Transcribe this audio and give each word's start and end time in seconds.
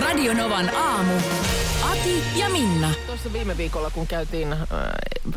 Radio 0.00 0.34
Novan 0.34 0.74
aamu. 0.74 1.12
Ati 1.90 2.22
ja 2.40 2.50
Minna. 2.50 2.90
Tuossa 3.06 3.32
viime 3.32 3.56
viikolla, 3.56 3.90
kun 3.90 4.06
käytiin 4.06 4.52
äh, 4.52 4.58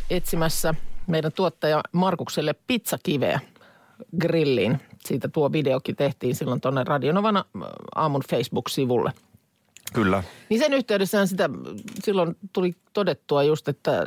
etsimässä 0.09 0.75
meidän 1.07 1.31
tuottaja 1.31 1.81
Markukselle 1.91 2.55
pizzakiveä 2.67 3.39
grilliin. 4.19 4.79
Siitä 5.05 5.27
tuo 5.27 5.51
videokin 5.51 5.95
tehtiin 5.95 6.35
silloin 6.35 6.61
tuonne 6.61 6.83
Radionovan 6.83 7.37
äh, 7.37 7.43
aamun 7.95 8.21
Facebook-sivulle. 8.29 9.11
Kyllä. 9.93 10.23
Niin 10.49 10.59
sen 10.59 10.73
yhteydessään 10.73 11.27
sitä 11.27 11.49
silloin 12.03 12.35
tuli 12.53 12.75
todettua 12.93 13.43
just, 13.43 13.67
että 13.67 14.05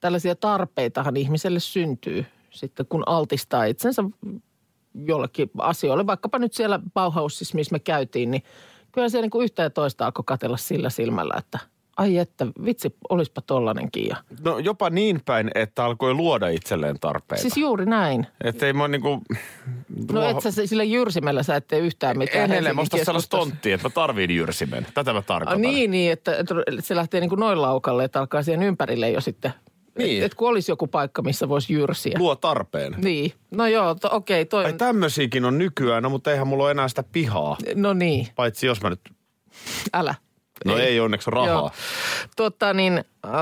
tällaisia 0.00 0.34
tarpeitahan 0.34 1.16
ihmiselle 1.16 1.60
syntyy 1.60 2.26
sitten, 2.50 2.86
kun 2.86 3.02
altistaa 3.06 3.64
itsensä 3.64 4.04
jollekin 4.94 5.50
asioille. 5.58 6.06
Vaikkapa 6.06 6.38
nyt 6.38 6.52
siellä 6.52 6.80
Bauhausissa, 6.94 7.54
missä 7.54 7.72
me 7.72 7.78
käytiin, 7.78 8.30
niin 8.30 8.42
kyllä 8.92 9.08
se 9.08 9.20
niin 9.20 9.30
kuin 9.30 9.44
yhtä 9.44 9.62
ja 9.62 9.70
toista 9.70 10.04
alkoi 10.06 10.22
katella 10.26 10.56
sillä 10.56 10.90
silmällä, 10.90 11.34
että 11.38 11.58
ai 11.96 12.18
että 12.18 12.46
vitsi, 12.64 12.96
olispa 13.08 13.40
tollanenkin. 13.40 14.08
Ja... 14.08 14.16
No 14.44 14.58
jopa 14.58 14.90
niin 14.90 15.20
päin, 15.24 15.50
että 15.54 15.84
alkoi 15.84 16.14
luoda 16.14 16.48
itselleen 16.48 17.00
tarpeita. 17.00 17.42
Siis 17.42 17.56
juuri 17.56 17.86
näin. 17.86 18.26
Että 18.44 18.66
ei 18.66 18.72
mä 18.72 18.88
niinku... 18.88 19.22
No 20.12 20.28
et 20.28 20.40
sä 20.40 20.66
sillä 20.66 20.84
jyrsimellä 20.84 21.42
sä 21.42 21.56
ette 21.56 21.78
yhtään 21.78 22.18
mitään. 22.18 22.44
En 22.44 22.52
edelleen 22.52 22.76
musta 22.76 23.04
sellaista 23.04 23.36
tonttia, 23.36 23.74
että 23.74 23.88
mä 23.88 23.92
tarviin 23.92 24.30
jyrsimen. 24.30 24.86
Tätä 24.94 25.12
mä 25.12 25.18
Ah, 25.18 25.24
tarkoitan. 25.24 25.62
niin, 25.62 25.90
niin, 25.90 26.12
että, 26.12 26.36
että 26.36 26.54
se 26.80 26.96
lähtee 26.96 27.20
niin 27.20 27.28
kuin 27.28 27.40
noin 27.40 27.62
laukalle, 27.62 28.04
että 28.04 28.20
alkaa 28.20 28.42
siihen 28.42 28.62
ympärille 28.62 29.10
jo 29.10 29.20
sitten. 29.20 29.52
Niin. 29.98 30.16
Että 30.16 30.26
et 30.26 30.34
kun 30.34 30.48
olisi 30.48 30.72
joku 30.72 30.86
paikka, 30.86 31.22
missä 31.22 31.48
voisi 31.48 31.72
jyrsiä. 31.72 32.18
Luo 32.18 32.36
tarpeen. 32.36 32.94
Niin, 32.98 33.32
no 33.50 33.66
joo, 33.66 33.94
to, 33.94 34.08
okei, 34.12 34.44
toi, 34.44 34.64
Ai 34.64 34.72
tämmöisiäkin 34.72 35.44
on 35.44 35.58
nykyään, 35.58 36.02
no 36.02 36.10
mutta 36.10 36.30
eihän 36.32 36.46
mulla 36.46 36.64
ole 36.64 36.70
enää 36.70 36.88
sitä 36.88 37.02
pihaa. 37.12 37.56
no 37.74 37.92
niin, 37.92 38.28
Paitsi 38.36 38.66
jos 38.66 38.82
mä 38.82 38.90
nyt... 38.90 39.00
älä. 39.94 40.14
No 40.64 40.76
ei, 40.78 40.86
ei 40.86 41.00
onneksi 41.00 41.30
rahaa. 41.30 41.48
Joo. 41.48 41.70
Totta 42.36 42.72
niin, 42.72 43.04
äh, 43.24 43.32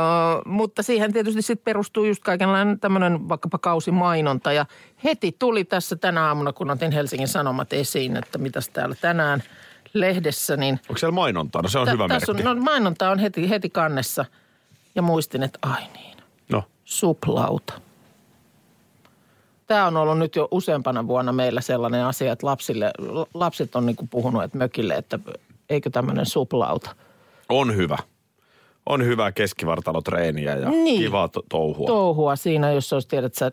mutta 0.45 0.83
siihen 0.83 1.13
tietysti 1.13 1.43
sitten 1.43 1.65
perustuu 1.65 2.05
just 2.05 2.23
kaikenlainen 2.23 2.81
tämmöinen 2.81 3.29
vaikkapa 3.29 3.59
kausimainonta. 3.59 4.53
Ja 4.53 4.67
heti 5.05 5.37
tuli 5.39 5.65
tässä 5.65 5.97
tänä 5.97 6.27
aamuna, 6.27 6.53
kun 6.53 6.71
otin 6.71 6.93
Helsingin 6.93 7.29
Sanomat 7.29 7.73
esiin, 7.73 8.17
että 8.17 8.39
mitäs 8.39 8.69
täällä 8.69 8.95
tänään 9.01 9.43
lehdessä, 9.95 10.57
niin 10.57 10.81
Onko 10.89 10.99
siellä 10.99 11.15
mainontaa? 11.15 11.63
No 11.63 11.69
se 11.69 11.79
on 11.79 11.85
tä- 11.87 11.93
hyvä 11.93 12.09
merkki. 12.09 12.31
on, 12.31 12.37
no 12.45 12.55
mainonta 12.55 13.11
on 13.11 13.19
heti, 13.19 13.51
heti 13.51 13.71
kannessa. 13.71 14.25
Ja 14.95 15.03
muistin, 15.03 15.43
että 15.43 15.59
ai 15.63 15.83
niin, 15.95 16.10
no. 16.53 16.63
suplauta. 16.85 17.73
Tämä 19.67 19.87
on 19.87 19.97
ollut 19.97 20.19
nyt 20.19 20.37
jo 20.37 20.49
useampana 20.51 21.07
vuonna 21.07 21.33
meillä 21.33 21.61
sellainen 21.61 22.05
asia, 22.05 22.33
että 22.33 22.47
lapsille, 22.47 22.91
lapset 23.35 23.77
on 23.77 23.87
niin 23.87 23.97
kuin 23.97 24.09
puhunut 24.09 24.43
että 24.43 24.59
mökille, 24.59 24.95
että 24.95 25.19
eikö 25.71 25.91
tämmöinen 25.91 26.27
suplauta. 26.27 26.91
On 27.49 27.77
hyvä. 27.77 27.99
On 28.87 29.05
hyvää 29.05 29.33
keskivartalotreeniä 29.33 30.57
ja 30.57 30.71
Niin. 30.71 31.01
kivaa 31.03 31.29
to- 31.29 31.43
touhua. 31.49 31.87
touhua 31.87 32.37
siinä, 32.37 32.73
jos 32.73 32.93
olisi 32.93 33.09
tiedät, 33.09 33.27
että 33.27 33.39
sä 33.39 33.51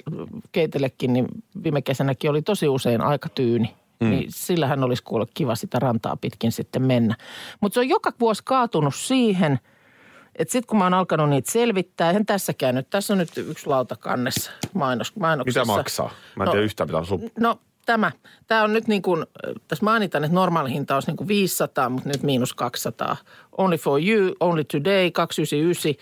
keitelekin, 0.52 1.13
niin 1.13 1.27
viime 1.63 1.81
kesänäkin 1.81 2.30
oli 2.30 2.41
tosi 2.41 2.67
usein 2.67 3.02
aika 3.02 3.30
tyyni. 3.30 3.73
Mm. 3.99 4.09
Niin 4.09 4.25
sillähän 4.30 4.83
olisi 4.83 5.03
kuule 5.03 5.25
kiva 5.33 5.55
sitä 5.55 5.80
rantaa 5.80 6.15
pitkin 6.15 6.52
sitten 6.52 6.81
mennä. 6.81 7.15
Mutta 7.61 7.73
se 7.73 7.80
on 7.80 7.89
joka 7.89 8.11
vuosi 8.19 8.41
kaatunut 8.45 8.95
siihen, 8.95 9.59
että 10.37 10.52
sitten 10.52 10.67
kun 10.67 10.77
mä 10.77 10.83
oon 10.83 10.93
alkanut 10.93 11.30
niitä 11.30 11.52
selvittää, 11.52 12.08
eihän 12.08 12.25
tässä 12.25 12.53
käynyt. 12.53 12.89
Tässä 12.89 13.14
on 13.14 13.17
nyt 13.17 13.37
yksi 13.37 13.67
lauta 13.67 13.95
kannessa 13.95 14.52
mainos, 14.73 15.15
mainoksessa. 15.15 15.59
Mitä 15.59 15.71
maksaa? 15.71 16.11
Mä 16.36 16.43
en 16.43 16.45
No, 16.45 16.52
tiedä 16.52 16.65
yhtään 16.65 16.87
mitä 16.87 16.98
on 16.98 17.05
sun... 17.05 17.31
No 17.39 17.59
tämä. 17.86 18.11
Tämä 18.48 18.64
on 18.64 18.73
nyt 18.73 18.87
niin 18.87 19.02
kuin, 19.02 19.25
tässä 19.67 19.86
mainitaan, 19.86 20.23
että 20.23 20.36
normaali 20.36 20.71
hinta 20.71 20.93
olisi 20.93 21.09
niin 21.09 21.17
kuin 21.17 21.27
500, 21.27 21.89
mutta 21.89 22.09
nyt 22.09 22.23
miinus 22.23 22.53
200. 22.53 23.17
Only 23.58 23.77
for 23.77 24.02
you, 24.02 24.36
only 24.39 24.64
today, 24.64 25.11
299. 25.11 25.93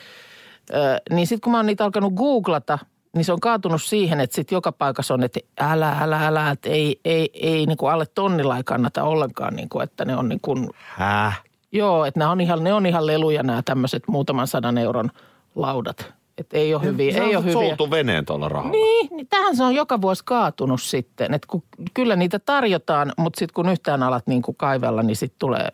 Ö, 0.73 0.97
niin 1.09 1.27
sitten 1.27 1.41
kun 1.41 1.51
mä 1.51 1.57
oon 1.57 1.65
niitä 1.65 1.83
alkanut 1.83 2.13
googlata, 2.13 2.79
niin 3.15 3.25
se 3.25 3.33
on 3.33 3.39
kaatunut 3.39 3.83
siihen, 3.83 4.19
että 4.19 4.35
sitten 4.35 4.55
joka 4.55 4.71
paikassa 4.71 5.13
on, 5.13 5.23
että 5.23 5.39
älä, 5.59 5.97
älä, 6.01 6.27
älä, 6.27 6.49
että 6.49 6.69
ei, 6.69 6.99
ei, 7.05 7.29
ei 7.33 7.65
niin 7.65 7.77
kuin 7.77 7.91
alle 7.91 8.05
tonnilla 8.05 8.57
ei 8.57 8.63
kannata 8.63 9.03
ollenkaan, 9.03 9.55
niin 9.55 9.69
kuin, 9.69 9.83
että 9.83 10.05
ne 10.05 10.15
on 10.15 10.29
niin 10.29 10.41
kuin, 10.41 10.69
Häh? 10.75 11.43
Joo, 11.71 12.05
että 12.05 12.19
ne 12.19 12.25
on 12.25 12.41
ihan, 12.41 12.63
ne 12.63 12.73
on 12.73 12.85
ihan 12.85 13.07
leluja 13.07 13.43
nämä 13.43 13.61
tämmöiset 13.61 14.03
muutaman 14.07 14.47
sadan 14.47 14.77
euron 14.77 15.11
laudat. 15.55 16.13
Että 16.37 16.57
ei 16.57 16.75
ole 16.75 16.83
hyviä, 16.83 17.13
Sä 17.13 17.23
ei 17.23 17.35
ole 17.35 17.45
hyviä. 17.45 17.53
soltu 17.53 17.91
veneen 17.91 18.25
tuolla 18.25 18.49
rahalla. 18.49 18.71
Niin, 18.71 19.09
niin 19.11 19.27
tähän 19.27 19.55
se 19.55 19.63
on 19.63 19.75
joka 19.75 20.01
vuosi 20.01 20.23
kaatunut 20.25 20.81
sitten. 20.81 21.33
Että 21.33 21.47
kun, 21.51 21.63
kyllä 21.93 22.15
niitä 22.15 22.39
tarjotaan, 22.39 23.13
mutta 23.17 23.39
sitten 23.39 23.53
kun 23.53 23.69
yhtään 23.69 24.03
alat 24.03 24.27
niin 24.27 24.41
kuin 24.41 24.55
kaivella, 24.57 25.03
niin 25.03 25.15
sitten 25.15 25.39
tulee 25.39 25.69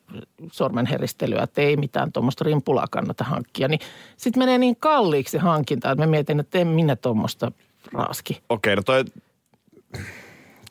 sormenheristelyä, 0.51 1.43
että 1.43 1.61
ei 1.61 1.77
mitään 1.77 2.11
tuommoista 2.11 2.43
rimpulaa 2.43 2.87
kannata 2.91 3.23
hankkia. 3.23 3.67
Niin 3.67 3.79
sitten 4.17 4.41
menee 4.41 4.57
niin 4.57 4.75
kalliiksi 4.75 5.31
se 5.31 5.37
hankinta, 5.37 5.91
että 5.91 6.05
mä 6.05 6.09
mietin, 6.09 6.39
että 6.39 6.59
en 6.59 6.67
minä 6.67 6.95
tuommoista 6.95 7.51
raaski. 7.93 8.41
Okei, 8.49 8.75
no 8.75 8.81
toi... 8.81 9.05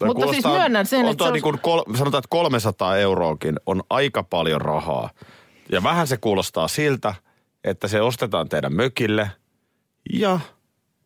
Mutta 0.06 0.28
siis 0.28 0.44
myönnän 0.44 0.86
sen, 0.86 1.04
on 1.04 1.10
että 1.10 1.24
se 1.24 1.30
niin 1.30 1.42
kuin 1.42 1.58
kol, 1.58 1.82
sanotaan, 1.98 2.18
että 2.18 2.28
300 2.30 2.96
euroakin 2.96 3.56
on 3.66 3.82
aika 3.90 4.22
paljon 4.22 4.60
rahaa. 4.60 5.10
Ja 5.72 5.82
vähän 5.82 6.06
se 6.06 6.16
kuulostaa 6.16 6.68
siltä, 6.68 7.14
että 7.64 7.88
se 7.88 8.00
ostetaan 8.00 8.48
teidän 8.48 8.72
mökille 8.74 9.30
ja 10.12 10.40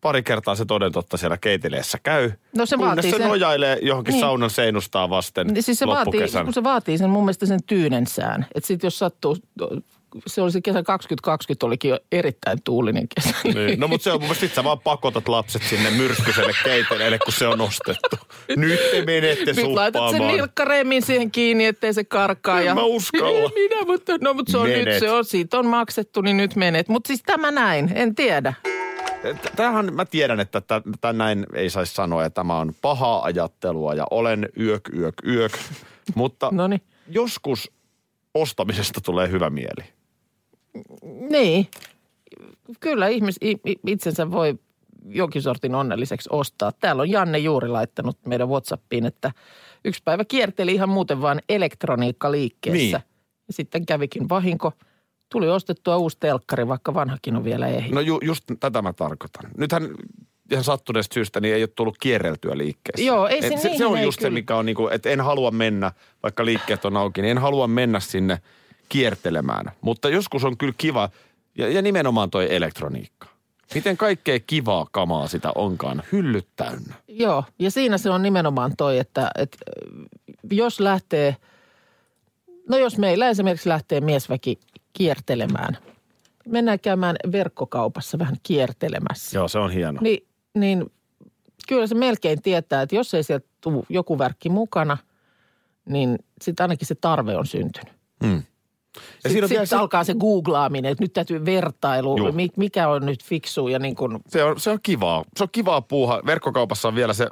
pari 0.00 0.22
kertaa 0.22 0.54
se 0.54 0.64
toden 0.64 0.92
totta 0.92 1.16
siellä 1.16 1.36
keiteleessä 1.38 1.98
käy. 2.02 2.32
No 2.56 2.66
se 2.66 2.78
vaatii 2.78 3.10
se 3.10 3.16
sen- 3.16 3.28
nojailee 3.28 3.78
johonkin 3.82 4.12
Niin. 4.12 4.20
saunan 4.20 4.50
seinustaa 4.50 5.10
vasten 5.10 5.46
Niin 5.46 5.62
Siis 5.62 5.78
se 5.78 5.86
vaatii, 5.86 6.20
kun 6.44 6.54
se 6.54 6.64
vaatii 6.64 6.98
sen 6.98 7.10
mun 7.10 7.22
mielestä 7.24 7.46
sen 7.46 7.60
tyynen 7.66 8.06
sään. 8.06 8.46
Että 8.54 8.66
sitten 8.66 8.86
jos 8.86 8.98
sattuu, 8.98 9.36
se 10.26 10.42
oli 10.42 10.52
se 10.52 10.60
kesä 10.60 10.82
2020 10.82 11.66
olikin 11.66 11.88
jo 11.88 11.98
erittäin 12.12 12.58
tuulinen 12.64 13.06
kesä. 13.14 13.34
Niin. 13.54 13.80
No 13.80 13.88
mutta 13.88 14.04
se 14.04 14.12
on 14.12 14.20
mun 14.20 14.30
mielestä, 14.30 14.54
sä 14.54 14.64
vaan 14.64 14.80
pakotat 14.80 15.28
lapset 15.28 15.62
sinne 15.62 15.90
myrskyiselle 15.90 16.52
keiteleelle, 16.64 17.18
kun 17.18 17.32
se 17.32 17.46
on 17.46 17.60
ostettu. 17.60 18.16
Nyt 18.56 18.80
te 18.90 19.04
menette 19.06 19.52
Nyt 19.52 19.66
laitat 19.66 20.02
sen 20.02 20.10
suppaamaan. 20.10 20.36
nilkkareemin 20.36 21.02
siihen 21.02 21.30
kiinni, 21.30 21.66
ettei 21.66 21.94
se 21.94 22.04
karkaa. 22.04 22.60
En 22.60 22.66
ja... 22.66 22.74
mä 22.74 22.82
uskalla. 22.82 23.50
Minä, 23.54 23.84
mutta, 23.86 24.12
no, 24.20 24.34
mutta 24.34 24.52
se 24.52 24.58
on 24.58 24.68
Menet. 24.68 24.84
nyt, 24.84 24.98
se 24.98 25.10
on, 25.10 25.24
siitä 25.24 25.58
on 25.58 25.66
maksettu, 25.66 26.20
niin 26.20 26.36
nyt 26.36 26.56
menet. 26.56 26.88
Mutta 26.88 27.08
siis 27.08 27.22
tämä 27.26 27.50
näin, 27.50 27.90
en 27.94 28.14
tiedä. 28.14 28.54
Tämähän 29.56 29.94
mä 29.94 30.04
tiedän, 30.04 30.40
että 30.40 30.62
tämän 31.00 31.18
näin 31.18 31.46
ei 31.54 31.70
saisi 31.70 31.94
sanoa, 31.94 32.24
että 32.24 32.34
tämä 32.34 32.58
on 32.58 32.72
pahaa 32.82 33.24
ajattelua 33.24 33.94
ja 33.94 34.06
olen 34.10 34.48
yök, 34.60 34.88
yök, 34.96 35.14
yök. 35.26 35.52
Mutta 36.14 36.48
Noniin. 36.52 36.80
joskus 37.08 37.70
ostamisesta 38.34 39.00
tulee 39.00 39.30
hyvä 39.30 39.50
mieli. 39.50 39.84
Niin. 41.30 41.66
Kyllä 42.80 43.08
ihmis, 43.08 43.36
itsensä 43.86 44.30
voi 44.30 44.58
jonkin 45.08 45.42
sortin 45.42 45.74
onnelliseksi 45.74 46.28
ostaa. 46.32 46.72
Täällä 46.72 47.00
on 47.00 47.10
Janne 47.10 47.38
juuri 47.38 47.68
laittanut 47.68 48.18
meidän 48.26 48.48
Whatsappiin, 48.48 49.06
että 49.06 49.32
yksi 49.84 50.02
päivä 50.04 50.24
kierteli 50.24 50.74
ihan 50.74 50.88
muuten 50.88 51.20
vaan 51.22 51.40
elektroniikkaliikkeessä. 51.48 52.78
Niin. 52.78 52.92
Ja 53.46 53.52
sitten 53.52 53.86
kävikin 53.86 54.28
vahinko. 54.28 54.72
Tuli 55.32 55.48
ostettua 55.48 55.96
uusi 55.96 56.16
telkkari, 56.20 56.68
vaikka 56.68 56.94
vanhakin 56.94 57.36
on 57.36 57.44
vielä 57.44 57.68
ehjä. 57.68 57.94
No 57.94 58.00
ju, 58.00 58.18
just 58.22 58.44
tätä 58.60 58.82
mä 58.82 58.92
tarkoitan. 58.92 59.50
Nythän 59.56 59.88
ihan 60.50 60.64
sattuneesta 60.64 61.14
syystä 61.14 61.40
niin 61.40 61.54
ei 61.54 61.62
ole 61.62 61.70
tullut 61.76 61.98
kierreltyä 61.98 62.58
liikkeessä. 62.58 63.06
Joo, 63.06 63.26
ei 63.28 63.42
se- 63.42 63.56
se, 63.56 63.74
se 63.78 63.86
on 63.86 63.98
ei 63.98 64.04
just 64.04 64.20
se, 64.20 64.26
kyllä. 64.28 64.34
mikä 64.34 64.56
on 64.56 64.66
niinku, 64.66 64.88
että 64.88 65.10
en 65.10 65.20
halua 65.20 65.50
mennä, 65.50 65.92
vaikka 66.22 66.44
liikkeet 66.44 66.84
on 66.84 66.96
auki, 66.96 67.22
niin 67.22 67.30
en 67.30 67.38
halua 67.38 67.66
mennä 67.66 68.00
sinne 68.00 68.38
kiertelemään. 68.94 69.72
Mutta 69.80 70.08
joskus 70.08 70.44
on 70.44 70.56
kyllä 70.56 70.74
kiva, 70.78 71.08
ja, 71.58 71.68
ja 71.68 71.82
nimenomaan 71.82 72.30
toi 72.30 72.54
elektroniikka. 72.54 73.28
Miten 73.74 73.96
kaikkea 73.96 74.40
kivaa 74.40 74.86
kamaa 74.90 75.28
sitä 75.28 75.52
onkaan, 75.54 76.02
hyllyt 76.12 76.46
täynnä. 76.56 76.94
Joo, 77.08 77.44
ja 77.58 77.70
siinä 77.70 77.98
se 77.98 78.10
on 78.10 78.22
nimenomaan 78.22 78.76
toi, 78.76 78.98
että, 78.98 79.30
että 79.38 79.58
jos 80.50 80.80
lähtee, 80.80 81.36
no 82.68 82.76
jos 82.76 82.98
meillä 82.98 83.28
esimerkiksi 83.28 83.68
lähtee 83.68 84.00
miesväki 84.00 84.58
kiertelemään, 84.92 85.78
mennään 86.48 86.80
käymään 86.80 87.16
verkkokaupassa 87.32 88.18
vähän 88.18 88.36
kiertelemässä. 88.42 89.38
Joo, 89.38 89.48
se 89.48 89.58
on 89.58 89.70
hieno. 89.70 90.00
Niin, 90.00 90.26
niin 90.54 90.92
kyllä 91.68 91.86
se 91.86 91.94
melkein 91.94 92.42
tietää, 92.42 92.82
että 92.82 92.96
jos 92.96 93.14
ei 93.14 93.22
sieltä 93.22 93.46
tule 93.60 93.84
joku 93.88 94.18
värkki 94.18 94.48
mukana, 94.48 94.98
niin 95.88 96.18
sitten 96.42 96.64
ainakin 96.64 96.88
se 96.88 96.94
tarve 96.94 97.36
on 97.36 97.46
syntynyt. 97.46 97.94
Mm. 98.22 98.42
Sitten 98.94 99.32
siinä 99.32 99.44
on 99.44 99.50
vielä 99.50 99.64
sit 99.64 99.70
se- 99.70 99.76
alkaa 99.76 100.04
se 100.04 100.14
googlaaminen, 100.14 100.92
että 100.92 101.04
nyt 101.04 101.12
täytyy 101.12 101.44
vertailu, 101.44 102.32
mi- 102.32 102.48
mikä 102.56 102.88
on 102.88 103.06
nyt 103.06 103.24
fiksu 103.24 103.68
ja 103.68 103.78
niin 103.78 103.96
kuin, 103.96 104.18
Se 104.28 104.44
on, 104.44 104.60
se 104.60 104.70
on 104.70 104.78
kivaa. 104.82 105.24
Se 105.36 105.42
on 105.44 105.48
kivaa 105.52 105.80
puuha. 105.82 106.20
Verkkokaupassa 106.26 106.88
on 106.88 106.94
vielä 106.94 107.12
se, 107.14 107.28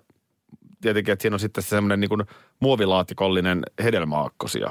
tietenkin, 0.82 1.12
että 1.12 1.23
siinä 1.23 1.34
on 1.34 1.40
sitten 1.40 1.64
semmoinen 1.64 2.00
niin 2.00 2.08
kuin 2.08 2.23
muovilaatikollinen 2.61 3.62
hedelmäaakkosia 3.82 4.70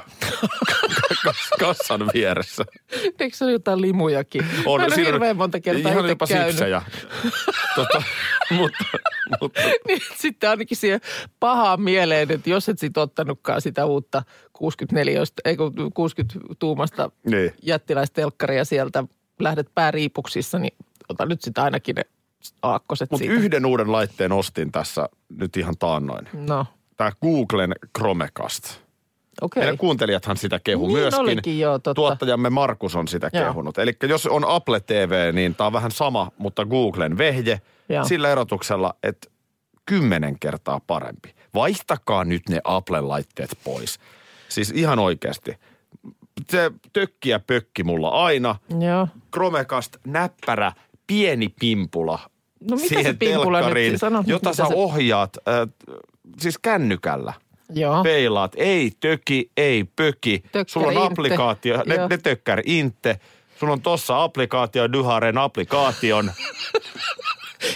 Kas- 1.24 1.50
kassan 1.60 2.10
vieressä. 2.14 2.64
eikö 3.20 3.36
se 3.36 3.44
ole 3.44 3.52
jotain 3.52 3.80
limujakin? 3.80 4.44
On, 4.66 4.80
Mä 4.80 4.84
en 4.86 4.92
siinä 4.94 5.10
hirveän 5.12 5.36
monta 5.36 5.60
kertaa 5.60 5.92
Ihan 5.92 6.08
jopa 6.08 6.26
käynyt. 6.26 6.50
sipsejä. 6.50 6.82
tota, 7.74 8.02
mutta, 8.56 8.84
mutta 9.40 9.60
Niin, 9.88 10.00
sitten 10.20 10.50
ainakin 10.50 10.76
siihen 10.76 11.00
pahaan 11.40 11.80
mieleen, 11.82 12.30
että 12.30 12.50
jos 12.50 12.68
et 12.68 12.78
sit 12.78 12.96
ottanutkaan 12.98 13.60
sitä 13.62 13.86
uutta 13.86 14.22
64, 14.52 15.20
ei 15.44 15.56
kun 15.56 15.72
60 15.94 16.38
tuumasta 16.58 17.10
niin. 17.26 17.52
jättiläistelkkaria 17.62 18.64
sieltä, 18.64 19.04
lähdet 19.40 19.68
pääriipuksissa, 19.74 20.58
niin 20.58 20.74
ota 21.08 21.26
nyt 21.26 21.42
sitten 21.42 21.64
ainakin 21.64 21.94
ne 21.94 22.02
aakkoset 22.62 23.10
Mutta 23.10 23.24
siitä. 23.24 23.34
yhden 23.40 23.66
uuden 23.66 23.92
laitteen 23.92 24.32
ostin 24.32 24.72
tässä 24.72 25.08
nyt 25.38 25.56
ihan 25.56 25.74
taannoin. 25.78 26.28
No, 26.32 26.66
Tämä 26.96 27.12
Googlen 27.22 27.74
Chromecast. 27.98 28.80
okei. 29.40 29.60
Meidän 29.60 29.78
kuuntelijathan 29.78 30.36
sitä 30.36 30.60
kehu 30.64 30.86
Niin 30.86 30.98
myöskin. 30.98 31.20
olikin, 31.20 31.58
joo, 31.60 31.72
totta. 31.78 31.94
Tuottajamme 31.94 32.50
Markus 32.50 32.96
on 32.96 33.08
sitä 33.08 33.30
Joo. 33.32 33.44
kehunut. 33.44 33.78
Eli 33.78 33.96
jos 34.08 34.26
on 34.26 34.44
Apple 34.48 34.80
TV, 34.80 35.34
niin 35.34 35.54
tämä 35.54 35.66
on 35.66 35.72
vähän 35.72 35.90
sama, 35.90 36.30
mutta 36.38 36.64
Googlen 36.64 37.18
vehje. 37.18 37.60
Joo. 37.88 38.04
Sillä 38.04 38.28
erotuksella, 38.30 38.94
että 39.02 39.28
kymmenen 39.86 40.38
kertaa 40.38 40.80
parempi. 40.86 41.34
Vaihtakaa 41.54 42.24
nyt 42.24 42.42
ne 42.48 42.60
Apple-laitteet 42.64 43.50
pois. 43.64 43.98
Siis 44.48 44.70
ihan 44.70 44.98
oikeasti. 44.98 45.54
Se 46.50 46.70
tökki 46.92 47.28
ja 47.28 47.40
pökki 47.40 47.84
mulla 47.84 48.08
aina. 48.08 48.56
Joo. 48.80 49.08
Chromecast 49.34 49.96
näppärä, 50.06 50.72
pieni 51.06 51.48
pimpula 51.60 52.18
No 52.70 52.76
mitä 52.76 53.02
se 53.02 53.12
pimpula 53.18 53.58
nyt 53.58 53.64
telkkariin, 53.64 53.90
siis 53.90 54.00
sano, 54.00 54.24
jota 54.26 54.52
sä 54.52 54.64
se- 54.68 54.74
ohjaat, 54.74 55.36
äh, 55.48 55.68
siis 56.38 56.58
kännykällä. 56.58 57.32
Joo. 57.74 58.02
Peilaat, 58.02 58.52
ei 58.56 58.92
töki, 59.00 59.50
ei 59.56 59.84
pöki. 59.96 60.38
Tökkäri 60.38 60.64
Sulla 60.68 60.86
on 60.86 60.92
inte. 60.92 61.06
applikaatio, 61.06 61.82
ne, 61.86 61.94
Joo. 61.94 62.08
ne 62.08 62.18
tökkäri 62.18 62.62
inte. 62.66 63.20
Sulla 63.60 63.72
on 63.72 63.80
tossa 63.82 64.22
applikaatio, 64.22 64.92
Dyharen 64.92 65.38
applikaation. 65.38 66.32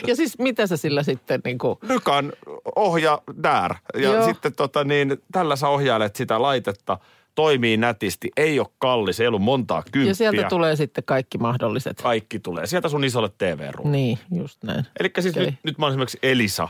Ja 0.06 0.16
siis 0.16 0.38
mitä 0.38 0.66
sä 0.66 0.76
sillä 0.76 1.02
sitten 1.02 1.40
niin 1.44 1.58
kuin, 1.58 1.78
Nykan 1.88 2.32
ohja 2.76 3.22
där. 3.42 3.74
Ja 3.94 4.00
Joo. 4.00 4.24
sitten 4.24 4.52
tota 4.56 4.84
niin, 4.84 5.16
tällä 5.32 5.56
sä 5.56 5.68
ohjailet 5.68 6.16
sitä 6.16 6.42
laitetta. 6.42 6.98
Toimii 7.36 7.76
nätisti, 7.76 8.30
ei 8.36 8.60
ole 8.60 8.68
kallis, 8.78 9.20
ei 9.20 9.26
ollut 9.26 9.42
montaa 9.42 9.82
kymppiä. 9.82 10.10
ja 10.10 10.14
sieltä 10.14 10.42
tulee 10.48 10.76
sitten 10.76 11.04
kaikki 11.04 11.38
mahdolliset. 11.38 12.02
Kaikki 12.02 12.38
tulee. 12.38 12.66
Sieltä 12.66 12.88
sun 12.88 13.04
isolle 13.04 13.30
TV-ruudulle. 13.38 13.96
Niin, 13.96 14.18
just 14.34 14.62
näin. 14.64 14.84
Eli 15.00 15.10
siis 15.20 15.34
Okei. 15.36 15.46
nyt, 15.46 15.54
nyt 15.62 15.78
mä 15.78 15.86
oon 15.86 15.92
esimerkiksi 15.92 16.18
Elisa 16.22 16.68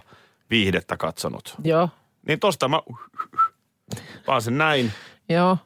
viihdettä 0.51 0.97
katsonut. 0.97 1.55
Joo, 1.65 1.89
Niin 2.29 2.41
tosta 2.41 2.69
mä 2.69 2.81
vaan 4.27 4.43
sen 4.43 4.59
näin. 4.59 4.93
joo. 5.29 5.59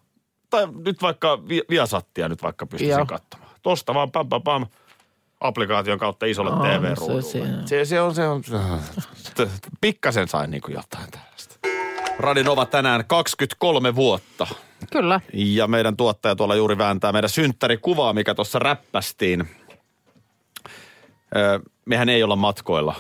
Tai 0.51 0.69
nyt 0.85 1.03
vaikka 1.03 1.49
Vi- 1.49 1.65
Viasattia 1.71 2.29
nyt 2.29 2.43
vaikka 2.43 2.67
pystyisin 2.67 2.97
Joo. 2.97 3.07
katsomaan. 3.07 3.51
Tosta 3.63 3.95
vaan 3.95 4.11
pam 4.11 4.29
pam 4.29 4.43
pam 4.43 4.67
applikaation 5.41 5.99
kautta 5.99 6.27
isolle 6.27 6.51
Aa, 6.51 6.63
TV-ruudulle. 6.79 7.23
se. 7.23 7.43
Se, 7.67 7.85
se, 7.85 8.01
on, 8.01 8.15
se 8.15 8.27
on, 8.29 8.43
pikkasen 9.81 10.29
sain 10.29 10.51
niin 10.51 10.61
kuin 10.63 10.75
jotain 10.75 11.11
tällaista. 11.11 11.30
Radinova 12.21 12.67
tänään 12.67 13.05
23 13.07 13.95
vuotta. 13.95 14.47
Kyllä. 14.93 15.21
Ja 15.33 15.67
meidän 15.67 15.97
tuottaja 15.97 16.37
tuolla 16.37 16.55
juuri 16.55 16.79
vääntää 16.79 17.13
meidän 17.13 17.31
synttärikuvaa, 17.31 18.13
mikä 18.13 18.35
tuossa 18.35 18.59
räppästiin. 18.59 19.49
Öö, 21.37 21.59
mehän 21.85 22.09
ei 22.09 22.23
olla 22.23 22.37
matkoilla. 22.37 22.95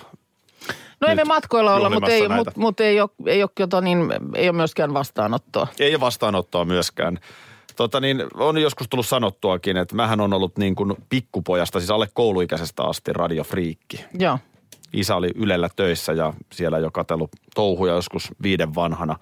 No 1.00 1.08
ei 1.08 1.14
me 1.14 1.25
matkoilla 1.25 1.75
olla, 1.75 1.90
mutta 1.90 2.11
ei, 2.11 2.28
mut, 2.28 2.56
mut 2.56 2.81
ei, 2.81 3.00
ole, 3.00 3.11
ei, 3.26 3.43
ole, 3.43 3.50
jota, 3.58 3.81
niin, 3.81 3.99
ei 4.34 4.49
ole 4.49 4.56
myöskään 4.56 4.94
vastaanottoa. 4.94 5.67
Ei 5.78 5.94
ole 5.94 6.00
vastaanottoa 6.00 6.64
myöskään. 6.64 7.19
Tota 7.76 8.00
niin, 8.00 8.25
on 8.34 8.58
joskus 8.58 8.87
tullut 8.88 9.06
sanottuakin, 9.06 9.76
että 9.76 9.94
mähän 9.94 10.20
on 10.20 10.32
ollut 10.32 10.58
niin 10.58 10.75
kuin 10.75 10.94
pikkupojasta, 11.08 11.81
siis 11.81 11.90
alle 11.90 12.08
kouluikäisestä 12.14 12.82
asti 12.82 13.12
radiofriikki. 13.12 14.05
Joo. 14.19 14.38
Isä 14.92 15.16
oli 15.16 15.31
Ylellä 15.34 15.69
töissä 15.76 16.12
ja 16.12 16.32
siellä 16.52 16.78
jo 16.78 16.90
katsellut 16.90 17.31
touhuja 17.54 17.94
joskus 17.94 18.28
viiden 18.42 18.75
vanhana. 18.75 19.16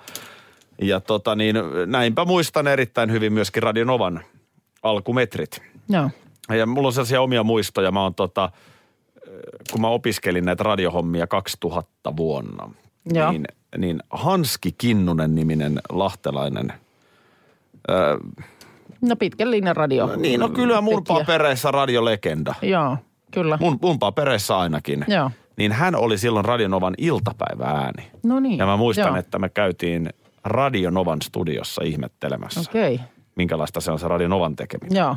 Ja 0.82 1.00
tota 1.00 1.34
niin, 1.34 1.56
näinpä 1.86 2.24
muistan 2.24 2.66
erittäin 2.66 3.12
hyvin 3.12 3.32
myöskin 3.32 3.62
Radionovan 3.62 4.20
alkumetrit. 4.82 5.62
Joo. 5.88 6.10
Ja 6.48 6.66
mulla 6.66 6.88
on 6.88 6.92
sellaisia 6.92 7.22
omia 7.22 7.42
muistoja. 7.42 7.92
Mä 7.92 8.02
oon 8.02 8.14
tota, 8.14 8.50
kun 9.72 9.80
mä 9.80 9.88
opiskelin 9.88 10.44
näitä 10.44 10.62
radiohommia 10.62 11.26
2000 11.26 12.16
vuonna, 12.16 12.70
Joo. 13.12 13.32
niin, 13.32 13.44
niin 13.78 14.02
Hanski 14.10 14.74
Kinnunen 14.78 15.34
niminen 15.34 15.80
lahtelainen 15.90 16.72
No 19.00 19.16
pitkän 19.16 19.50
linjan 19.50 19.76
radio. 19.76 20.16
Niin, 20.16 20.40
no 20.40 20.48
kyllä 20.48 20.80
mun 20.80 21.04
papereissa 21.04 21.70
radiolegenda. 21.70 22.54
Joo, 22.62 22.96
kyllä. 23.30 23.58
Mun, 23.60 23.78
mun 23.82 23.98
papereissa 23.98 24.58
ainakin. 24.58 25.04
Joo. 25.08 25.30
Niin 25.58 25.72
hän 25.72 25.94
oli 25.94 26.18
silloin 26.18 26.44
Radionovan 26.44 26.94
iltapäivääni. 26.98 28.10
No 28.22 28.40
niin. 28.40 28.58
Ja 28.58 28.66
mä 28.66 28.76
muistan, 28.76 29.06
Joo. 29.06 29.16
että 29.16 29.38
me 29.38 29.48
käytiin 29.48 30.10
Radionovan 30.44 31.22
studiossa 31.22 31.82
ihmettelemässä, 31.84 32.60
Okei, 32.60 32.94
okay. 32.94 33.06
minkälaista 33.36 33.80
se 33.80 33.90
on 33.90 33.98
se 33.98 34.08
Radionovan 34.08 34.56
tekeminen. 34.56 34.96
joo. 34.96 35.16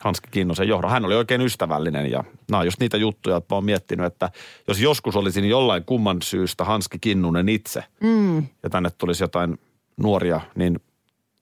Hanski 0.00 0.28
Kinnusen 0.30 0.68
johdo. 0.68 0.88
Hän 0.88 1.04
oli 1.04 1.14
oikein 1.14 1.40
ystävällinen 1.40 2.10
ja 2.10 2.24
nämä 2.50 2.60
on 2.60 2.66
just 2.66 2.80
niitä 2.80 2.96
juttuja, 2.96 3.36
että 3.36 3.54
mä 3.54 3.56
oon 3.56 3.64
miettinyt, 3.64 4.06
että 4.06 4.30
jos 4.68 4.80
joskus 4.80 5.16
olisin 5.16 5.44
jollain 5.48 5.84
kumman 5.84 6.22
syystä 6.22 6.64
Hanski 6.64 6.98
Kinnunen 6.98 7.48
itse 7.48 7.84
mm. 8.00 8.36
ja 8.62 8.70
tänne 8.70 8.90
tulisi 8.98 9.24
jotain 9.24 9.58
nuoria, 9.96 10.40
niin 10.54 10.80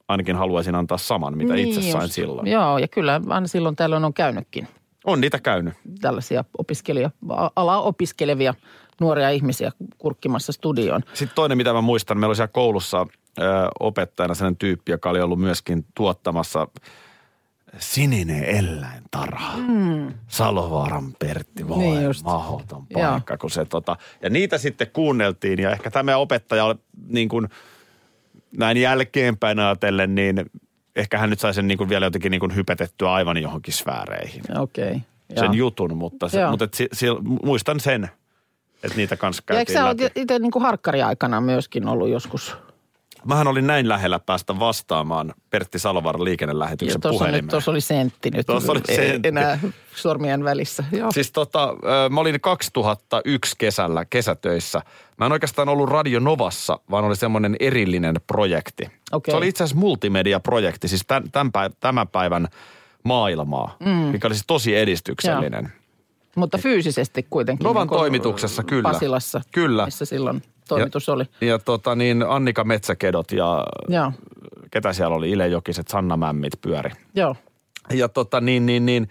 ainakin 0.08 0.36
haluaisin 0.36 0.74
antaa 0.74 0.98
saman, 0.98 1.36
mitä 1.36 1.54
niin 1.54 1.68
itse 1.68 1.82
sain 1.82 2.02
just. 2.02 2.14
silloin. 2.14 2.46
Joo, 2.48 2.78
ja 2.78 2.88
kyllä 2.88 3.20
aina 3.28 3.46
silloin 3.46 3.76
tällöin 3.76 4.04
on 4.04 4.14
käynytkin 4.14 4.68
On 5.04 5.20
niitä 5.20 5.38
käynyt. 5.38 5.74
tällaisia 6.00 6.44
opiskelija, 6.58 7.10
alaa 7.56 7.82
opiskelevia 7.82 8.54
nuoria 9.00 9.30
ihmisiä 9.30 9.72
kurkkimassa 9.98 10.52
studioon. 10.52 11.02
Sitten 11.14 11.34
toinen, 11.34 11.58
mitä 11.58 11.72
mä 11.72 11.80
muistan, 11.80 12.18
meillä 12.18 12.30
oli 12.30 12.36
siellä 12.36 12.52
koulussa 12.52 13.06
ö, 13.38 13.42
opettajana 13.80 14.34
sellainen 14.34 14.56
tyyppi, 14.56 14.92
joka 14.92 15.10
oli 15.10 15.20
ollut 15.20 15.40
myöskin 15.40 15.86
tuottamassa 15.94 16.68
Sininen 17.78 18.44
eläintarha. 18.44 19.56
Mm. 19.56 20.12
Salovaaran 20.28 21.12
Pertti, 21.18 21.68
voi 21.68 21.78
Niin 21.78 22.02
just. 22.04 22.24
mahdoton 22.24 22.86
Joo. 22.90 23.10
paikka. 23.10 23.36
Kun 23.38 23.50
se, 23.50 23.64
tota, 23.64 23.96
ja 24.22 24.30
niitä 24.30 24.58
sitten 24.58 24.90
kuunneltiin 24.92 25.58
ja 25.58 25.70
ehkä 25.70 25.90
tämä 25.90 26.16
opettaja 26.16 26.64
oli 26.64 26.74
niin 27.08 27.28
kuin, 27.28 27.48
näin 28.56 28.76
jälkeenpäin 28.76 29.58
ajatellen, 29.58 30.14
niin 30.14 30.36
ehkä 30.96 31.18
hän 31.18 31.30
nyt 31.30 31.40
sai 31.40 31.54
sen 31.54 31.68
niin 31.68 31.78
kuin 31.78 31.88
vielä 31.88 32.06
jotenkin 32.06 32.30
niin 32.30 32.40
kuin 32.40 32.54
hypetettyä 32.54 33.12
aivan 33.12 33.36
johonkin 33.36 33.74
sfääreihin. 33.74 34.42
Okei. 34.58 34.84
Okay. 34.84 35.00
Sen 35.36 35.54
jutun, 35.54 35.96
mutta, 35.96 36.28
se, 36.28 36.40
Joo. 36.40 36.50
mutta 36.50 36.64
et, 36.64 36.74
si, 36.74 36.88
si, 36.92 37.06
muistan 37.42 37.80
sen, 37.80 38.10
että 38.82 38.96
niitä 38.96 39.16
kanssa 39.16 39.42
Ja 39.50 39.58
eikö 39.58 39.72
käytiin 39.72 39.98
sä 39.98 40.04
läpi. 40.04 40.20
itse 40.20 40.38
niin 40.38 40.52
harkkariaikana 40.60 41.40
myöskin 41.40 41.88
ollut 41.88 42.08
joskus? 42.08 42.56
Mähän 43.26 43.46
olin 43.46 43.66
näin 43.66 43.88
lähellä 43.88 44.18
päästä 44.18 44.58
vastaamaan 44.58 45.34
Pertti 45.50 45.78
Salovaaran 45.78 46.24
liikennelähetyksen 46.24 47.00
puhelimeen. 47.00 47.44
nyt, 47.44 47.50
tuossa 47.50 47.70
oli 47.70 47.80
sentti 47.80 48.30
nyt. 48.30 48.46
Tuossa 48.46 48.72
oli 48.72 48.80
sentti. 48.94 49.28
Enää 49.28 49.58
sormien 49.96 50.44
välissä. 50.44 50.84
Joo. 50.92 51.12
Siis 51.12 51.32
tota, 51.32 51.76
mä 52.10 52.20
olin 52.20 52.40
2001 52.40 53.54
kesällä 53.58 54.04
kesätöissä. 54.04 54.82
Mä 55.18 55.26
en 55.26 55.32
oikeastaan 55.32 55.68
ollut 55.68 55.88
Radio 55.88 56.20
Novassa, 56.20 56.78
vaan 56.90 57.04
oli 57.04 57.16
semmoinen 57.16 57.56
erillinen 57.60 58.16
projekti. 58.26 58.90
Okei. 59.12 59.32
Se 59.32 59.36
oli 59.36 59.48
itse 59.48 59.64
asiassa 59.64 59.80
multimediaprojekti, 59.80 60.88
siis 60.88 61.04
tämän, 61.06 61.30
tämän, 61.30 61.50
päiv- 61.58 61.76
tämän 61.80 62.08
päivän 62.08 62.48
maailmaa, 63.04 63.76
mm. 63.80 63.90
mikä 63.90 64.28
oli 64.28 64.34
siis 64.34 64.46
tosi 64.46 64.76
edistyksellinen. 64.76 65.72
Mutta 66.36 66.58
fyysisesti 66.58 67.26
kuitenkin. 67.30 67.64
Novan 67.64 67.86
niin 67.86 67.98
toimituksessa, 67.98 68.62
kyllä. 68.62 68.82
Pasilassa, 68.82 69.40
Kyllä. 69.52 69.84
missä 69.84 70.04
silloin 70.04 70.42
toimitus 70.68 71.08
oli. 71.08 71.24
Ja 71.40 71.58
tota 71.58 71.94
niin, 71.94 72.24
Annika 72.28 72.64
Metsäkedot 72.64 73.32
ja 73.32 73.64
Joo, 73.88 74.12
ketä 74.70 74.92
siellä 74.92 75.16
oli, 75.16 75.30
Ile 75.30 75.48
Jokiset, 75.48 75.88
Sanna 75.88 76.16
Mämmit 76.16 76.52
pyöri. 76.60 76.90
joo. 77.14 77.36
Ja 77.92 78.08
tota 78.08 78.40
niin, 78.40 78.66
niin, 78.66 78.86
niin 78.86 79.08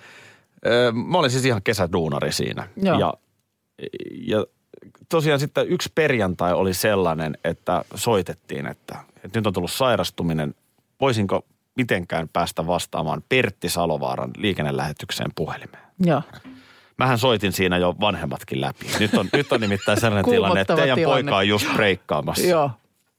mä 1.07 1.17
olin 1.17 1.31
siis 1.31 1.45
ihan 1.45 1.61
kesäduunari 1.63 2.31
siinä. 2.31 2.67
Joo. 2.83 2.99
Ja, 2.99 3.13
ja 4.27 4.45
tosiaan 5.09 5.39
sitten 5.39 5.67
yksi 5.67 5.91
perjantai 5.95 6.53
oli 6.53 6.73
sellainen, 6.73 7.37
että 7.43 7.85
soitettiin, 7.95 8.67
että, 8.67 8.97
että 9.23 9.39
nyt 9.39 9.47
on 9.47 9.53
tullut 9.53 9.71
sairastuminen. 9.71 10.55
Voisinko 11.01 11.45
mitenkään 11.75 12.29
päästä 12.29 12.67
vastaamaan 12.67 13.23
Pertti 13.29 13.69
Salovaaran 13.69 14.31
liikennelähetykseen 14.37 15.31
puhelimeen? 15.35 15.83
Joo. 15.99 16.21
Mähän 16.97 17.17
soitin 17.17 17.53
siinä 17.53 17.77
jo 17.77 17.95
vanhemmatkin 17.99 18.61
läpi. 18.61 18.85
Nyt 18.99 19.13
on, 19.13 19.29
nyt 19.33 19.51
on 19.51 19.61
nimittäin 19.61 19.99
sellainen 19.99 20.31
tilanne, 20.31 20.61
että 20.61 20.75
teidän 20.75 20.95
tilanne. 20.95 21.23
poika 21.23 21.37
on 21.37 21.47
just 21.47 21.73
breikkaamassa. 21.73 22.47
Joo. 22.47 22.71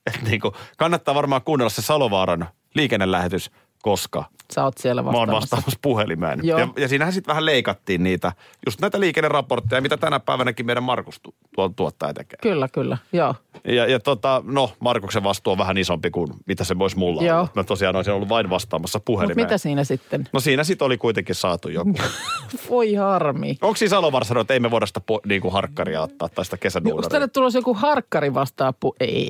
Et 0.07 0.23
niin 0.23 0.41
kuin, 0.41 0.55
kannattaa 0.77 1.15
varmaan 1.15 1.43
kuunnella 1.43 1.71
se 1.71 1.83
Salovaaran 1.83 2.49
liikennelähetys 2.75 3.51
koska 3.85 4.25
Sä 4.53 4.65
oot 4.65 4.79
siellä 4.79 5.03
mä 5.03 5.07
oon 5.09 5.15
vastaamassa. 5.15 5.41
vastaamassa 5.57 5.79
puhelimeen. 5.83 6.41
Joo. 6.43 6.59
Ja, 6.59 6.69
ja 6.77 6.89
siinähän 6.89 7.13
sitten 7.13 7.33
vähän 7.33 7.47
leikattiin 7.47 8.03
niitä, 8.03 8.33
just 8.67 8.81
näitä 8.81 9.01
liikenneraportteja, 9.01 9.81
mitä 9.83 9.97
tänä 9.97 10.21
päivänäkin 10.21 10.67
meidän 10.67 10.83
Markus 10.83 11.21
tu- 11.21 11.35
tuo 11.55 11.69
tuottaja 11.69 12.15
tekee. 12.15 12.39
Kyllä, 12.43 12.69
kyllä, 12.69 12.99
joo. 13.13 13.35
Ja, 13.65 13.87
ja 13.87 14.01
tota, 14.01 14.43
no, 14.47 14.71
Markuksen 14.81 15.25
vastuu 15.25 15.51
on 15.53 15.59
vähän 15.59 15.79
isompi 15.79 16.11
kuin 16.11 16.29
mitä 16.47 16.65
se 16.65 16.79
voisi 16.79 16.99
mulla 16.99 17.23
Joo. 17.23 17.39
olla. 17.39 17.49
Mä 17.55 17.65
tosiaan 17.65 17.97
olisin 17.97 18.15
ollut 18.15 18.29
vain 18.29 18.51
vastaamassa 18.51 19.01
puhelimeen. 19.05 19.47
mitä 19.47 19.59
siinä 19.59 19.85
sitten? 19.85 20.29
No 20.33 20.41
siinä 20.41 20.65
sitten 20.65 20.87
oli 20.87 20.99
kuitenkin 20.99 21.35
saatu 21.35 21.69
joku. 21.69 21.95
Voi 22.71 22.95
harmi. 22.95 23.59
Onko 23.63 23.77
siis 23.77 23.93
Alovar 23.93 24.25
sanonut, 24.25 24.45
että 24.45 24.55
ei 24.55 24.61
me 24.61 24.71
voida 24.71 24.87
sitä 24.87 25.01
po, 25.01 25.21
niin 25.27 25.41
kuin 25.41 25.53
harkkaria 25.53 26.03
ottaa 26.03 26.29
tai 26.29 26.45
sitä 26.45 26.55
Onko 26.55 26.63
kesäduunaria? 26.63 27.09
tänne 27.11 27.29
tulossa 27.29 27.59
joku 27.59 27.75
harkkari 27.75 28.35
vastaa? 28.35 28.71
Pu- 28.85 28.97
ei. 29.01 29.29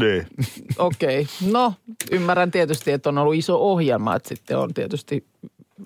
Niin. 0.00 0.26
Okei. 0.78 1.20
Okay. 1.20 1.50
No, 1.52 1.74
ymmärrän 2.10 2.50
tietysti, 2.50 2.92
että 2.92 3.08
on 3.08 3.18
ollut 3.18 3.34
iso 3.34 3.72
ohjelma, 3.92 4.16
että 4.16 4.28
sitten 4.28 4.58
on 4.58 4.74
tietysti 4.74 5.24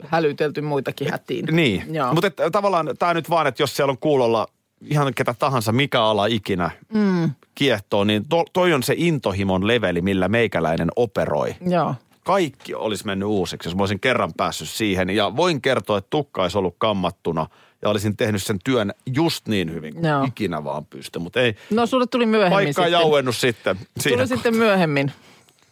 hälytelty 0.03 0.61
muitakin 0.61 1.11
hätiin. 1.11 1.45
Niin, 1.51 1.95
Joo. 1.95 2.15
mutta 2.15 2.31
tavallaan 2.53 2.91
tämä 2.99 3.15
nyt 3.15 3.31
vaan, 3.31 3.47
että 3.47 3.63
jos 3.63 3.77
siellä 3.77 3.91
on 3.91 3.99
kuulolla 3.99 4.47
ihan 4.91 5.15
ketä 5.15 5.35
tahansa, 5.39 5.73
mikä 5.73 6.03
ala 6.03 6.27
ikinä 6.27 6.71
mm. 6.95 7.31
kiehtoo, 7.55 8.05
niin 8.05 8.29
to, 8.29 8.45
toi 8.53 8.73
on 8.73 8.83
se 8.83 8.95
intohimon 8.97 9.67
leveli, 9.67 10.03
millä 10.03 10.29
meikäläinen 10.29 10.89
operoi. 10.97 11.55
Joo. 11.67 11.95
Kaikki 12.25 12.75
olisi 12.75 13.07
mennyt 13.07 13.29
uusiksi, 13.29 13.69
jos 13.69 13.77
mä 13.77 13.83
olisin 13.83 14.01
kerran 14.01 14.33
päässyt 14.37 14.69
siihen. 14.69 15.11
Ja 15.11 15.37
voin 15.37 15.63
kertoa, 15.63 15.99
että 15.99 16.11
tukka 16.11 16.43
olisi 16.43 16.59
ollut 16.59 16.75
kammattuna 16.79 17.47
ja 17.83 17.89
olisin 17.89 18.17
tehnyt 18.17 18.43
sen 18.43 18.59
työn 18.65 18.93
just 19.15 19.49
niin 19.49 19.75
hyvin 19.75 19.95
kuin 19.95 20.05
Joo. 20.07 20.25
ikinä 20.25 20.65
vaan 20.65 20.87
pysty. 20.87 21.19
Mutta 21.19 21.41
ei, 21.41 21.55
No 21.71 21.87
sulle 21.87 22.07
tuli 22.07 22.27
myöhemmin 22.27 22.57
paikka 22.57 22.83
sitten. 22.83 22.93
jauennut 22.93 23.37
sitten. 23.37 23.79
Tuli 24.09 24.27
sitten 24.27 24.57
myöhemmin 24.57 25.13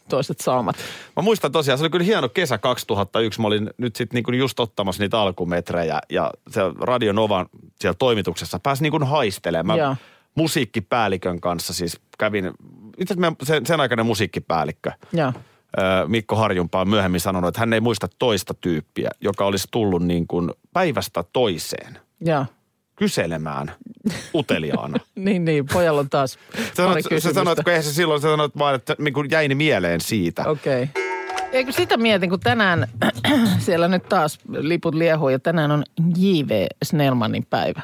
toiset 0.09 0.39
saumat. 0.39 0.75
Mä 1.15 1.23
muistan 1.23 1.51
tosiaan, 1.51 1.77
se 1.77 1.83
oli 1.83 1.89
kyllä 1.89 2.05
hieno 2.05 2.29
kesä 2.29 2.57
2001. 2.57 3.41
Mä 3.41 3.47
olin 3.47 3.69
nyt 3.77 3.95
sitten 3.95 4.23
niin 4.27 4.39
just 4.39 4.59
ottamassa 4.59 5.03
niitä 5.03 5.19
alkumetrejä 5.19 5.99
ja 6.09 6.31
se 6.49 6.61
Radio 6.79 7.13
Novan 7.13 7.45
siellä 7.79 7.95
toimituksessa 7.99 8.59
pääsi 8.59 8.83
niin 8.83 8.91
kuin 8.91 9.03
haistelemaan. 9.03 9.79
Joo. 9.79 9.89
Mä 9.89 9.95
musiikkipäällikön 10.35 11.41
kanssa 11.41 11.73
siis 11.73 11.99
kävin, 12.17 12.51
itse 12.97 13.13
asiassa 13.13 13.35
sen, 13.43 13.65
sen 13.65 13.79
aikainen 13.79 14.05
musiikkipäällikkö 14.05 14.91
Joo. 15.13 15.33
ö, 15.77 16.07
Mikko 16.07 16.35
Harjunpaa 16.35 16.81
on 16.81 16.89
myöhemmin 16.89 17.21
sanonut, 17.21 17.47
että 17.47 17.59
hän 17.59 17.73
ei 17.73 17.81
muista 17.81 18.07
toista 18.19 18.53
tyyppiä, 18.53 19.09
joka 19.21 19.45
olisi 19.45 19.67
tullut 19.71 20.03
niin 20.03 20.27
kuin 20.27 20.51
päivästä 20.73 21.23
toiseen 21.33 21.99
Joo. 22.21 22.45
Kyselemään 22.95 23.71
uteliaana. 24.35 24.97
Niin, 25.15 25.45
niin. 25.45 25.65
Pojalla 25.73 25.99
on 25.99 26.09
taas 26.09 26.39
Sä 26.77 26.83
pari 26.85 27.21
sä 27.21 27.33
sanoit, 27.33 27.59
kun 27.63 27.69
eihän 27.69 27.83
se 27.83 27.93
silloin, 27.93 28.21
sä 28.21 28.27
sanoit 28.27 28.57
vaan, 28.57 28.75
että 28.75 28.95
niin 28.99 29.13
kuin 29.13 29.31
jäi 29.31 29.47
mieleen 29.47 30.01
siitä. 30.01 30.49
Okei. 30.49 30.83
Okay. 30.83 31.03
Eikö 31.51 31.71
sitä 31.71 31.97
mietin, 31.97 32.29
kun 32.29 32.39
tänään 32.39 32.87
siellä 33.65 33.87
nyt 33.87 34.09
taas 34.09 34.39
liput 34.47 34.95
liehuu 34.95 35.29
ja 35.29 35.39
tänään 35.39 35.71
on 35.71 35.83
J.V. 36.17 36.65
Snellmanin 36.83 37.45
päivä. 37.49 37.81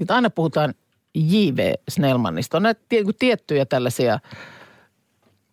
Nyt 0.00 0.10
aina 0.10 0.30
puhutaan 0.30 0.74
J.V. 1.14 1.72
Snellmanista. 1.88 2.56
On 2.56 2.62
näitä 2.62 2.80
tie- 2.88 3.04
tiettyjä 3.18 3.64
tällaisia 3.64 4.18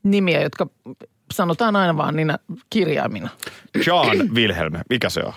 nimiä, 0.04 0.42
jotka 0.42 0.68
sanotaan 1.34 1.76
aina 1.76 1.98
vaan 1.98 2.16
niinä 2.16 2.40
kirjaimina. 2.70 3.30
John 3.88 4.34
Wilhelm, 4.34 4.74
mikä 4.90 5.10
se 5.10 5.22
on? 5.24 5.34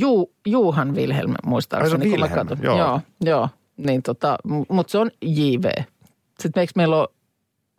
Ju, 0.00 0.32
Juhan 0.46 0.94
Wilhelm 0.94 1.30
Ai 1.30 1.36
se 1.44 1.48
muistaakseni. 1.48 2.04
on 2.06 2.10
Wilhelm, 2.10 2.32
katson. 2.48 2.58
joo. 2.62 2.78
joo. 2.78 3.00
Joo, 3.24 3.48
niin 3.76 4.02
tota, 4.02 4.38
mutta 4.68 4.90
se 4.90 4.98
on 4.98 5.10
JV. 5.22 5.64
Sitten 6.40 6.60
eikö 6.60 6.72
meillä 6.76 6.96
ole, 6.96 7.08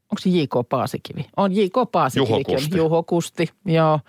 onko 0.03 0.19
se 0.19 0.29
J.K. 0.29 0.69
Paasikivi? 0.69 1.25
On 1.37 1.55
J.K. 1.55 1.91
Paasikivi. 1.91 2.29
Juho 2.29 2.43
Kusti. 2.43 2.77
Juho 2.77 3.03
Kusti, 3.03 3.49
joo. 3.65 3.99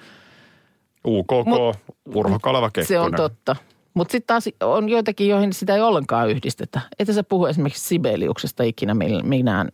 UKK, 1.07 1.31
Mut- 1.47 1.95
Urho 2.15 2.39
Kaleva 2.39 2.71
Kekkonen. 2.71 2.87
Se 2.87 2.99
on 2.99 3.13
totta. 3.15 3.57
Mutta 3.95 4.13
sitten 4.13 4.27
taas 4.27 4.45
on 4.61 4.89
joitakin, 4.89 5.29
joihin 5.29 5.53
sitä 5.53 5.75
ei 5.75 5.81
ollenkaan 5.81 6.31
yhdistetä. 6.31 6.81
Että 6.99 7.13
sä 7.13 7.25
puhu 7.25 7.47
esimerkiksi 7.47 7.89
Sibeliuksesta 7.89 8.63
ikinä 8.63 8.95
minään 9.23 9.69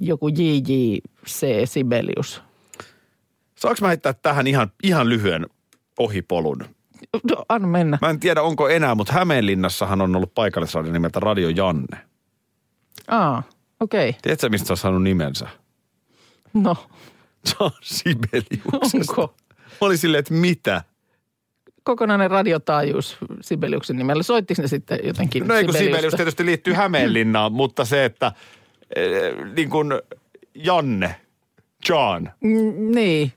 joku 0.00 0.28
JJC 0.28 1.46
Sibelius. 1.64 2.42
Saanko 3.54 3.78
mä 3.80 3.88
heittää 3.88 4.12
tähän 4.12 4.46
ihan, 4.46 4.72
ihan 4.82 5.08
lyhyen 5.08 5.46
ohipolun? 5.98 6.58
No, 7.30 7.44
anna 7.48 7.68
mennä. 7.68 7.98
Mä 8.02 8.10
en 8.10 8.20
tiedä, 8.20 8.42
onko 8.42 8.68
enää, 8.68 8.94
mutta 8.94 9.12
Hämeenlinnassahan 9.12 10.00
on 10.00 10.16
ollut 10.16 10.34
paikallisradio 10.34 10.92
nimeltä 10.92 11.20
Radio 11.20 11.48
Janne. 11.48 11.98
Aa, 13.08 13.42
okei. 13.80 14.08
Okay. 14.08 14.20
Tiedätkö, 14.22 14.48
mistä 14.48 14.66
se 14.66 14.72
on 14.72 14.76
saanut 14.76 15.02
nimensä? 15.02 15.48
No, 16.54 16.76
Se 17.44 17.56
on 17.60 17.70
Sibeliuksesta. 17.82 18.98
onko 19.12 19.34
Mä 19.58 19.62
olin 19.80 19.98
silleen, 19.98 20.18
että 20.18 20.34
mitä? 20.34 20.82
kokonainen 21.82 22.30
radiotaajuus 22.30 23.16
Sibeliuksen 23.40 23.96
nimellä? 23.96 24.22
Soittiko 24.22 24.62
ne 24.62 24.68
sitten 24.68 24.98
jotenkin 25.04 25.46
No 25.46 25.54
ei 25.54 25.64
kun? 25.64 25.74
Sibelius 25.74 26.14
tietysti 26.14 26.46
liittyy 26.46 26.74
Hämeenlinnaan, 26.74 27.52
mutta 27.62 27.84
se, 27.84 28.04
että 28.04 28.32
eh, 28.96 29.34
niin 29.56 29.70
kuin 29.70 29.88
Janne, 30.54 31.20
John, 31.88 32.26
Mm, 32.40 32.92
niin, 32.94 33.32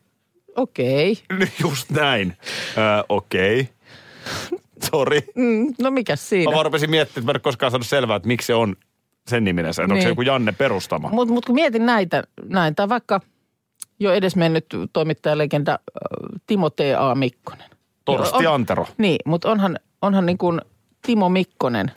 okei. 0.55 1.17
Okay. 1.35 1.47
just 1.61 1.89
näin. 1.89 2.37
Ö, 2.77 3.03
Okei. 3.09 3.59
Okay. 3.61 4.59
Sori. 4.91 5.19
Mm, 5.35 5.73
no 5.81 5.91
mikä 5.91 6.15
siinä? 6.15 6.51
Mä 6.51 6.55
vaan 6.55 6.65
rupesin 6.65 6.89
miettimään, 6.89 7.21
että 7.23 7.31
mä 7.33 7.37
en 7.37 7.41
koskaan 7.41 7.71
saanut 7.71 7.87
selvää, 7.87 8.15
että 8.15 8.27
miksi 8.27 8.45
se 8.47 8.53
on 8.55 8.75
sen 9.27 9.43
niminen. 9.43 9.73
Onko 9.81 9.93
Niin. 9.93 10.03
se 10.03 10.09
joku 10.09 10.21
Janne 10.21 10.51
perustama? 10.51 11.09
Mutta 11.09 11.33
mut 11.33 11.45
kun 11.45 11.55
mietin 11.55 11.85
näitä, 11.85 12.23
näin, 12.43 12.75
tai 12.75 12.89
vaikka 12.89 13.21
jo 13.99 14.13
edesmennyt 14.13 14.65
toimittajalegenda 14.93 15.71
äh, 15.71 15.79
Timo 16.47 16.69
T.A. 16.69 17.15
Mikkonen. 17.15 17.69
Torsti 18.05 18.47
on- 18.47 18.53
Antero. 18.53 18.87
Niin, 18.97 19.17
mutta 19.25 19.51
onhan, 19.51 19.79
onhan 20.01 20.25
niin 20.25 20.37
kuin 20.37 20.61
Timo 21.05 21.29
Mikkonen, 21.29 21.91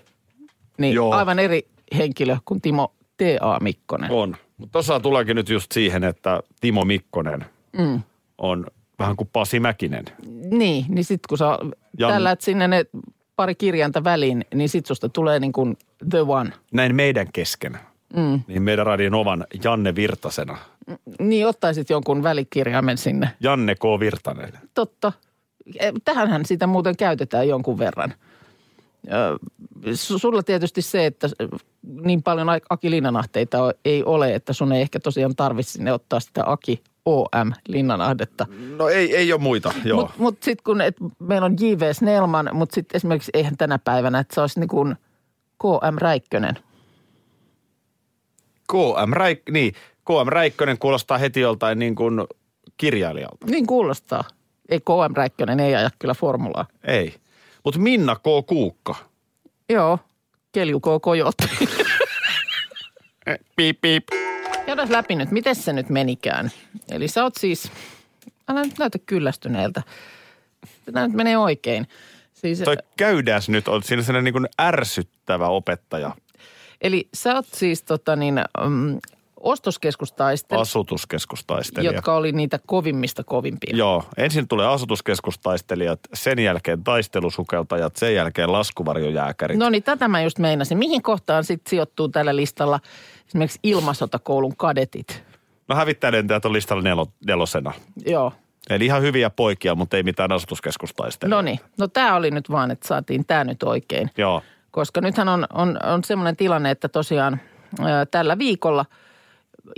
niin 0.78 0.94
Joo. 0.94 1.14
aivan 1.14 1.38
eri 1.38 1.66
henkilö 1.96 2.36
kuin 2.44 2.60
Timo 2.60 2.94
T.A. 3.16 3.58
Mikkonen. 3.60 4.10
On. 4.10 4.36
Mutta 4.58 4.72
tuossa 4.72 5.00
tuleekin 5.00 5.36
nyt 5.36 5.48
just 5.48 5.72
siihen, 5.72 6.04
että 6.04 6.42
Timo 6.60 6.84
Mikkonen 6.84 7.44
Mm. 7.78 8.00
On 8.42 8.66
vähän 8.98 9.16
kuin 9.16 9.30
Pasi 9.32 9.60
Mäkinen. 9.60 10.04
Niin, 10.50 10.84
niin 10.88 11.04
sitten 11.04 11.28
kun 11.28 11.38
sä 11.38 11.58
Jan- 11.98 12.12
tällä 12.12 12.36
sinne 12.38 12.68
ne 12.68 12.84
pari 13.36 13.54
kirjainta 13.54 14.04
väliin, 14.04 14.44
niin 14.54 14.68
sit 14.68 14.86
susta 14.86 15.08
tulee 15.08 15.40
niin 15.40 15.52
kuin 15.52 15.76
the 16.10 16.20
one. 16.20 16.50
Näin 16.72 16.94
meidän 16.94 17.26
kesken. 17.32 17.78
Mm. 18.16 18.40
Niin 18.46 18.62
meidän 18.62 18.86
radion 18.86 19.14
ovan 19.14 19.46
Janne 19.64 19.94
Virtasena. 19.94 20.58
Niin 21.18 21.46
ottaisit 21.46 21.90
jonkun 21.90 22.22
välikirjaimen 22.22 22.98
sinne. 22.98 23.30
Janne 23.40 23.74
K. 23.74 23.82
Virtanen. 24.00 24.52
Totta. 24.74 25.12
Eh, 25.80 25.92
Tähänhän 26.04 26.44
sitä 26.44 26.66
muuten 26.66 26.96
käytetään 26.96 27.48
jonkun 27.48 27.78
verran. 27.78 28.14
Sulla 29.94 30.42
tietysti 30.42 30.82
se, 30.82 31.06
että 31.06 31.28
niin 32.04 32.22
paljon 32.22 32.48
Aki 32.70 32.90
Linnanahteita 32.90 33.72
ei 33.84 34.04
ole, 34.04 34.34
että 34.34 34.52
sun 34.52 34.72
ei 34.72 34.82
ehkä 34.82 35.00
tosiaan 35.00 35.36
tarvitse 35.36 35.72
sinne 35.72 35.92
ottaa 35.92 36.20
sitä 36.20 36.42
Aki 36.46 36.82
OM 37.06 37.52
Linnanahdetta. 37.68 38.46
No 38.78 38.88
ei, 38.88 39.16
ei 39.16 39.32
ole 39.32 39.40
muita, 39.40 39.72
joo. 39.84 40.00
Mutta 40.00 40.14
mut 40.18 40.42
sitten 40.42 40.64
kun 40.64 40.80
et, 40.80 40.96
meillä 41.18 41.44
on 41.44 41.56
J.V. 41.60 41.92
Snellman, 41.92 42.50
mutta 42.52 42.74
sitten 42.74 42.96
esimerkiksi 42.96 43.30
eihän 43.34 43.56
tänä 43.56 43.78
päivänä, 43.78 44.18
että 44.18 44.34
se 44.34 44.40
olisi 44.40 44.60
niin 44.60 44.68
kuin 44.68 44.96
KM 45.58 45.96
Räikkönen. 45.98 46.58
KM, 48.72 49.12
Räik, 49.12 49.42
niin, 49.50 49.72
KM 50.04 50.28
Räikkönen 50.28 50.78
kuulostaa 50.78 51.18
heti 51.18 51.40
joltain 51.40 51.78
niin 51.78 51.94
kuin 51.94 52.20
kirjailijalta. 52.76 53.46
Niin 53.46 53.66
kuulostaa. 53.66 54.24
Ei 54.68 54.80
KM 54.80 55.16
Räikkönen, 55.16 55.60
ei 55.60 55.74
aja 55.74 55.90
kyllä 55.98 56.14
formulaa. 56.14 56.66
Ei. 56.84 57.14
Mutta 57.64 57.80
Minna 57.80 58.16
K. 58.16 58.46
Kuukka. 58.46 58.94
Joo, 59.68 59.98
Kelju 60.52 60.80
K. 60.80 60.84
Kojotti. 61.02 61.48
Piip, 63.56 63.80
piip. 63.80 64.04
Käydään 64.66 64.92
läpi 64.92 65.14
nyt, 65.14 65.30
miten 65.30 65.54
se 65.54 65.72
nyt 65.72 65.88
menikään. 65.88 66.50
Eli 66.90 67.08
sä 67.08 67.22
oot 67.22 67.34
siis, 67.40 67.70
älä 68.48 68.62
nyt 68.62 68.78
näytä 68.78 68.98
kyllästyneeltä. 68.98 69.82
Tämä 70.92 71.06
nyt 71.06 71.16
menee 71.16 71.38
oikein. 71.38 71.88
Siis, 72.34 72.58
Toi 72.58 72.76
käydäs 72.96 73.48
nyt 73.48 73.68
on 73.68 73.82
siinä 73.82 74.02
sellainen 74.02 74.24
niin 74.24 74.32
kuin 74.32 74.46
ärsyttävä 74.60 75.48
opettaja. 75.48 76.16
eli 76.80 77.08
sä 77.14 77.34
oot 77.34 77.46
siis 77.52 77.82
tota 77.82 78.16
niin, 78.16 78.40
um, 78.66 78.98
ostoskeskustaistelija, 79.36 80.60
Asutuskeskustaistelija. 80.62 81.92
jotka 81.92 82.14
oli 82.16 82.32
niitä 82.32 82.58
kovimmista 82.66 83.24
kovimpia. 83.24 83.76
Joo, 83.76 84.04
ensin 84.16 84.48
tulee 84.48 84.66
asutuskeskustaistelijat, 84.66 86.00
sen 86.14 86.38
jälkeen 86.38 86.84
taistelusukeltajat, 86.84 87.96
sen 87.96 88.14
jälkeen 88.14 88.52
laskuvarjojääkärit. 88.52 89.58
No 89.58 89.70
niin, 89.70 89.82
tätä 89.82 90.08
mä 90.08 90.22
just 90.22 90.38
meinasin. 90.38 90.78
Mihin 90.78 91.02
kohtaan 91.02 91.44
sitten 91.44 91.70
sijoittuu 91.70 92.08
tällä 92.08 92.36
listalla 92.36 92.80
esimerkiksi 93.32 93.58
ilmasotakoulun 93.62 94.56
kadetit? 94.56 95.24
No 95.68 95.76
hävittäjälentäjät 95.76 96.44
on 96.44 96.52
listalla 96.52 96.82
nelo, 96.82 97.06
nelosena. 97.26 97.72
Joo. 98.06 98.32
Eli 98.70 98.86
ihan 98.86 99.02
hyviä 99.02 99.30
poikia, 99.30 99.74
mutta 99.74 99.96
ei 99.96 100.02
mitään 100.02 100.32
asutuskeskustaistelijoita. 100.32 101.36
No 101.36 101.42
niin, 101.42 101.60
no 101.78 101.88
tämä 101.88 102.16
oli 102.16 102.30
nyt 102.30 102.50
vaan, 102.50 102.70
että 102.70 102.88
saatiin 102.88 103.26
tämä 103.26 103.44
nyt 103.44 103.62
oikein. 103.62 104.10
Joo. 104.18 104.42
Koska 104.70 105.00
nythän 105.00 105.28
on, 105.28 105.46
on, 105.52 105.78
on 105.84 106.04
semmoinen 106.04 106.36
tilanne, 106.36 106.70
että 106.70 106.88
tosiaan 106.88 107.40
ää, 107.80 108.06
tällä 108.06 108.38
viikolla 108.38 108.84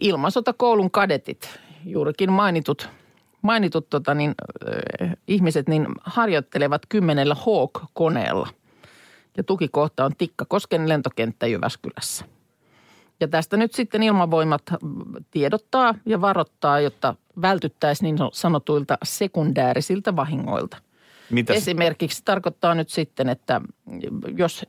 ilmasotakoulun 0.00 0.90
kadetit, 0.90 1.60
juurikin 1.84 2.32
mainitut 2.32 2.88
mainitut 3.42 3.90
tota, 3.90 4.14
niin, 4.14 4.34
äh, 5.02 5.16
ihmiset 5.28 5.68
niin 5.68 5.86
harjoittelevat 6.00 6.82
kymmenellä 6.88 7.34
Hawk-koneella. 7.34 8.48
Ja 9.36 9.44
tukikohta 9.44 10.04
on 10.04 10.12
Tikkakosken 10.18 10.88
lentokenttä 10.88 11.46
Jyväskylässä. 11.46 12.24
Ja 13.20 13.28
tästä 13.28 13.56
nyt 13.56 13.74
sitten 13.74 14.02
ilmavoimat 14.02 14.62
tiedottaa 15.30 15.94
ja 16.06 16.20
varoittaa, 16.20 16.80
jotta 16.80 17.14
vältyttäisiin 17.42 18.16
niin 18.16 18.30
sanotuilta 18.32 18.98
sekundäärisiltä 19.02 20.16
vahingoilta. 20.16 20.76
Mitäs? 21.30 21.56
Esimerkiksi 21.56 22.22
tarkoittaa 22.24 22.74
nyt 22.74 22.88
sitten, 22.88 23.28
että 23.28 23.60
jos 24.36 24.66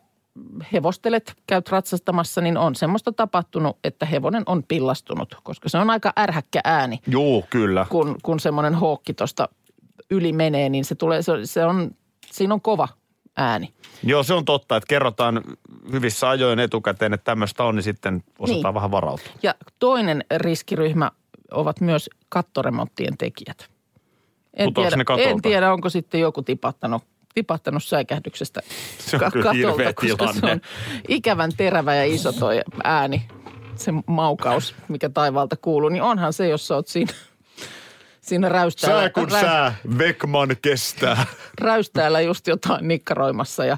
hevostelet, 0.73 1.33
käyt 1.47 1.69
ratsastamassa, 1.69 2.41
niin 2.41 2.57
on 2.57 2.75
semmoista 2.75 3.11
tapahtunut, 3.11 3.77
että 3.83 4.05
hevonen 4.05 4.43
on 4.45 4.63
pillastunut, 4.63 5.37
koska 5.43 5.69
se 5.69 5.77
on 5.77 5.89
aika 5.89 6.13
ärhäkkä 6.19 6.61
ääni, 6.63 6.99
Juu, 7.07 7.45
kyllä. 7.49 7.85
kun, 7.89 8.15
kun 8.23 8.39
semmoinen 8.39 8.75
hookki 8.75 9.13
tuosta 9.13 9.49
yli 10.09 10.33
menee, 10.33 10.69
niin 10.69 10.85
se 10.85 10.95
tulee, 10.95 11.21
se, 11.21 11.31
se 11.43 11.65
on, 11.65 11.91
siinä 12.31 12.53
on 12.53 12.61
kova 12.61 12.87
ääni. 13.37 13.73
Joo, 14.03 14.23
se 14.23 14.33
on 14.33 14.45
totta, 14.45 14.75
että 14.77 14.87
kerrotaan 14.87 15.43
hyvissä 15.91 16.29
ajoin 16.29 16.59
etukäteen, 16.59 17.13
että 17.13 17.23
tämmöistä 17.23 17.63
on, 17.63 17.75
niin 17.75 17.83
sitten 17.83 18.23
osataan 18.39 18.63
Niin. 18.63 18.73
vähän 18.73 18.91
varautua. 18.91 19.33
Ja 19.43 19.55
toinen 19.79 20.23
riskiryhmä 20.37 21.11
ovat 21.51 21.81
myös 21.81 22.09
kattoremonttien 22.29 23.17
tekijät. 23.17 23.69
En 24.53 24.73
tiedä, 24.73 24.95
ne 24.95 25.05
katolta? 25.05 25.29
en 25.29 25.41
tiedä, 25.41 25.73
onko 25.73 25.89
sitten 25.89 26.21
joku 26.21 26.41
tipahtanut, 26.41 27.03
tipahtanut 27.33 27.83
säikähdyksestä 27.83 28.61
Se 28.97 29.15
on 29.15 29.43
ka- 29.43 29.51
hirveä 29.53 29.93
koska 29.93 30.33
se 30.33 30.51
on 30.51 30.61
ikävän 31.07 31.51
terävä 31.57 31.95
ja 31.95 32.03
iso 32.05 32.31
toi 32.31 32.61
ääni, 32.83 33.27
se 33.75 33.91
maukaus, 34.05 34.75
mikä 34.87 35.09
taivaalta 35.09 35.55
kuuluu, 35.61 35.89
niin 35.89 36.03
onhan 36.03 36.33
se, 36.33 36.47
jos 36.47 36.67
sä 36.67 36.75
oot 36.75 36.87
siinä, 36.87 37.13
siinä 38.25 38.50
räystäällä, 38.50 39.01
Sää 39.01 39.10
kun 39.10 39.32
sää, 39.32 39.75
Vekman 39.98 40.50
kestää. 40.62 41.25
räystäällä 41.62 42.22
just 42.22 42.48
jotain 42.48 42.88
nikkaroimassa 42.88 43.65
ja 43.65 43.77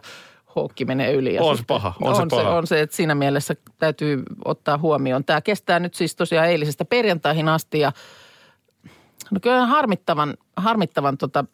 houkki 0.56 0.86
menee 0.86 1.14
yli. 1.14 1.34
Ja 1.36 1.44
On 1.44 1.58
se 1.58 1.64
paha, 1.68 1.94
on 2.02 2.16
se 2.16 2.22
on 2.22 2.28
paha. 2.28 2.42
Se, 2.42 2.48
on 2.48 2.68
se, 2.68 2.82
että 2.82 2.96
siinä 2.96 3.16
mielessä 3.16 3.56
täytyy 3.80 4.24
ottaa 4.46 4.78
huomioon. 4.78 5.26
Tämä 5.26 5.42
kestää 5.42 5.80
nyt 5.80 5.94
siis 5.94 6.16
tosiaan 6.16 6.48
eilisestä 6.48 6.86
perjantaihin 6.86 7.50
asti 7.50 7.80
ja 7.80 7.92
no 9.32 9.40
kyllä 9.42 9.66
harmittavan, 9.66 10.38
harmittavan 10.58 11.18
tota, 11.18 11.46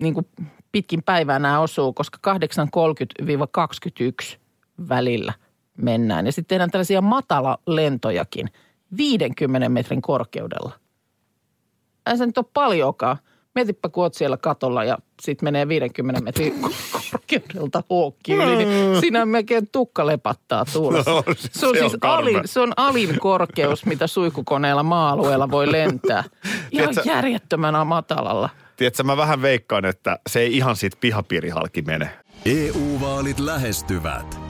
niin 0.00 0.14
kuin 0.14 0.26
pitkin 0.72 1.02
päivää 1.02 1.38
nämä 1.38 1.60
osuu, 1.60 1.92
koska 1.92 2.36
8.30-21 3.22 4.36
välillä 4.88 5.32
mennään. 5.76 6.26
Ja 6.26 6.32
sitten 6.32 6.48
tehdään 6.48 6.70
tällaisia 6.70 7.00
matala 7.00 7.58
lentojakin 7.66 8.48
50 8.96 9.68
metrin 9.68 10.02
korkeudella 10.02 10.72
ei 12.10 12.18
se 12.18 12.26
nyt 12.26 12.38
ole 12.38 12.46
paljonkaan. 12.54 13.16
Mietipä, 13.54 13.88
kun 13.88 14.02
oot 14.02 14.14
siellä 14.14 14.36
katolla 14.36 14.84
ja 14.84 14.98
sitten 15.22 15.46
menee 15.46 15.68
50 15.68 16.20
metrin 16.20 16.54
korkeudelta 17.10 17.82
huokki 17.90 18.32
yli, 18.34 18.56
niin 18.56 19.00
siinä 19.00 19.26
melkein 19.26 19.68
tukka 19.72 20.06
lepattaa 20.06 20.64
tuulessa. 20.72 21.10
No, 21.10 21.22
se, 21.22 21.30
on 21.30 21.36
se 21.52 21.66
on 21.66 21.76
siis 21.76 21.96
karmea. 22.00 22.18
alin, 22.18 22.48
se 22.48 22.60
on 22.60 22.72
alin 22.76 23.20
korkeus, 23.20 23.86
mitä 23.86 24.06
suihkukoneella 24.06 24.82
maa-alueella 24.82 25.50
voi 25.50 25.72
lentää. 25.72 26.24
Ihan 26.70 26.88
Tiedätkö- 26.88 27.02
järjettömän 27.10 27.86
matalalla. 27.86 28.48
Tiedätkö, 28.76 29.02
mä 29.02 29.16
vähän 29.16 29.42
veikkaan, 29.42 29.84
että 29.84 30.18
se 30.26 30.40
ei 30.40 30.56
ihan 30.56 30.76
siitä 30.76 30.96
pihapiirihalki 31.00 31.82
mene. 31.82 32.10
EU-vaalit 32.46 33.38
lähestyvät. 33.40 34.49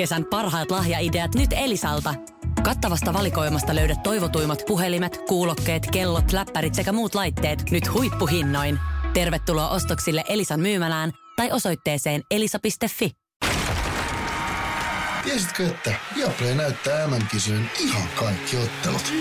Kesän 0.00 0.24
parhaat 0.24 0.70
lahjaideat 0.70 1.34
nyt 1.34 1.50
Elisalta. 1.52 2.14
Kattavasta 2.62 3.12
valikoimasta 3.12 3.74
löydät 3.74 4.02
toivotuimmat 4.02 4.62
puhelimet, 4.66 5.20
kuulokkeet, 5.28 5.90
kellot, 5.92 6.32
läppärit 6.32 6.74
sekä 6.74 6.92
muut 6.92 7.14
laitteet 7.14 7.70
nyt 7.70 7.92
huippuhinnoin. 7.92 8.78
Tervetuloa 9.14 9.68
ostoksille 9.68 10.24
Elisan 10.28 10.60
myymälään 10.60 11.12
tai 11.36 11.52
osoitteeseen 11.52 12.22
elisa.fi. 12.30 13.10
Tiesitkö, 15.24 15.66
että 15.66 15.94
Viaplay 16.16 16.54
näyttää 16.54 17.06
MM-kisojen 17.06 17.70
ihan 17.78 18.08
kaikki 18.14 18.56
ottelut? 18.56 19.12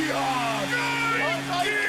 Kaikki 1.48 1.89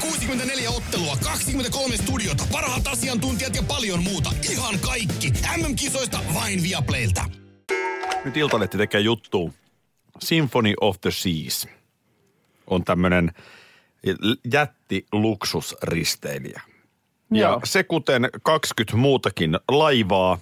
64 0.00 0.70
ottelua, 0.70 1.16
23 1.24 1.96
studiota, 1.96 2.44
parhaat 2.52 2.86
asiantuntijat 2.86 3.56
ja 3.56 3.62
paljon 3.62 4.02
muuta. 4.02 4.30
Ihan 4.50 4.78
kaikki. 4.78 5.32
MM-kisoista 5.56 6.18
vain 6.34 6.62
Viaplaylta. 6.62 7.24
Nyt 8.24 8.36
Iltalehti 8.36 8.78
tekee 8.78 9.00
juttu. 9.00 9.54
Symphony 10.18 10.74
of 10.80 11.00
the 11.00 11.10
Seas 11.10 11.68
on 12.66 12.84
tämmöinen 12.84 13.32
jätti 14.52 15.06
luksusristeilijä. 15.12 16.60
Ja 17.30 17.40
Joo. 17.48 17.60
se 17.64 17.84
kuten 17.84 18.28
20 18.42 18.96
muutakin 18.96 19.58
laivaa, 19.68 20.38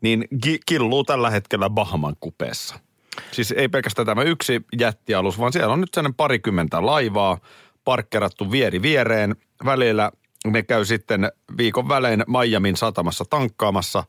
niin 0.00 0.24
ki- 0.42 0.60
killuu 0.66 1.04
tällä 1.04 1.30
hetkellä 1.30 1.70
Bahaman 1.70 2.16
kupeessa. 2.20 2.80
Siis 3.30 3.54
ei 3.56 3.68
pelkästään 3.68 4.06
tämä 4.06 4.22
yksi 4.22 4.64
jättialus, 4.80 5.38
vaan 5.38 5.52
siellä 5.52 5.72
on 5.72 5.80
nyt 5.80 5.94
sellainen 5.94 6.14
parikymmentä 6.14 6.86
laivaa 6.86 7.38
parkkerattu 7.84 8.50
vieri 8.50 8.82
viereen. 8.82 9.36
Välillä 9.64 10.12
ne 10.46 10.62
käy 10.62 10.84
sitten 10.84 11.32
viikon 11.58 11.88
välein 11.88 12.24
Miamin 12.26 12.76
satamassa 12.76 13.24
tankkaamassa, 13.30 14.04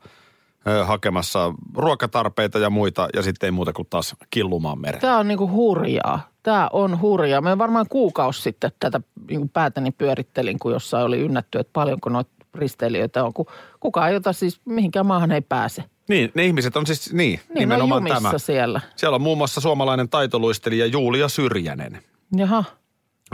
hakemassa 0.84 1.54
ruokatarpeita 1.76 2.58
ja 2.58 2.70
muita, 2.70 3.08
ja 3.14 3.22
sitten 3.22 3.46
ei 3.46 3.50
muuta 3.50 3.72
kuin 3.72 3.88
taas 3.90 4.16
killumaan 4.30 4.80
mereen. 4.80 5.00
Tämä 5.00 5.18
on 5.18 5.28
niinku 5.28 5.50
hurjaa. 5.50 6.30
Tämä 6.42 6.68
on 6.72 7.00
hurjaa. 7.00 7.40
Mä 7.40 7.58
varmaan 7.58 7.86
kuukausi 7.88 8.42
sitten 8.42 8.70
tätä 8.80 9.00
niinku 9.30 9.48
päätäni 9.52 9.90
pyörittelin, 9.90 10.58
kun 10.58 10.72
jossain 10.72 11.06
oli 11.06 11.20
ynnätty, 11.20 11.58
että 11.58 11.72
paljonko 11.72 12.10
noita 12.10 12.30
risteilijöitä 12.54 13.24
on. 13.24 13.32
Kun 13.34 13.46
kukaan, 13.80 14.12
jota 14.12 14.32
siis 14.32 14.60
mihinkään 14.64 15.06
maahan 15.06 15.32
ei 15.32 15.40
pääse. 15.40 15.84
Niin, 16.10 16.32
ne 16.34 16.44
ihmiset 16.44 16.76
on 16.76 16.86
siis, 16.86 17.12
niin, 17.12 17.16
Niin, 17.16 17.40
on 17.50 17.54
nimenomaan 17.58 18.02
jumissa 18.02 18.28
tämä. 18.28 18.38
siellä. 18.38 18.80
Siellä 18.96 19.14
on 19.14 19.22
muun 19.22 19.38
muassa 19.38 19.60
suomalainen 19.60 20.08
taitoluistelija 20.08 20.86
Julia 20.86 21.28
Syrjänen. 21.28 22.02
Jaha. 22.36 22.64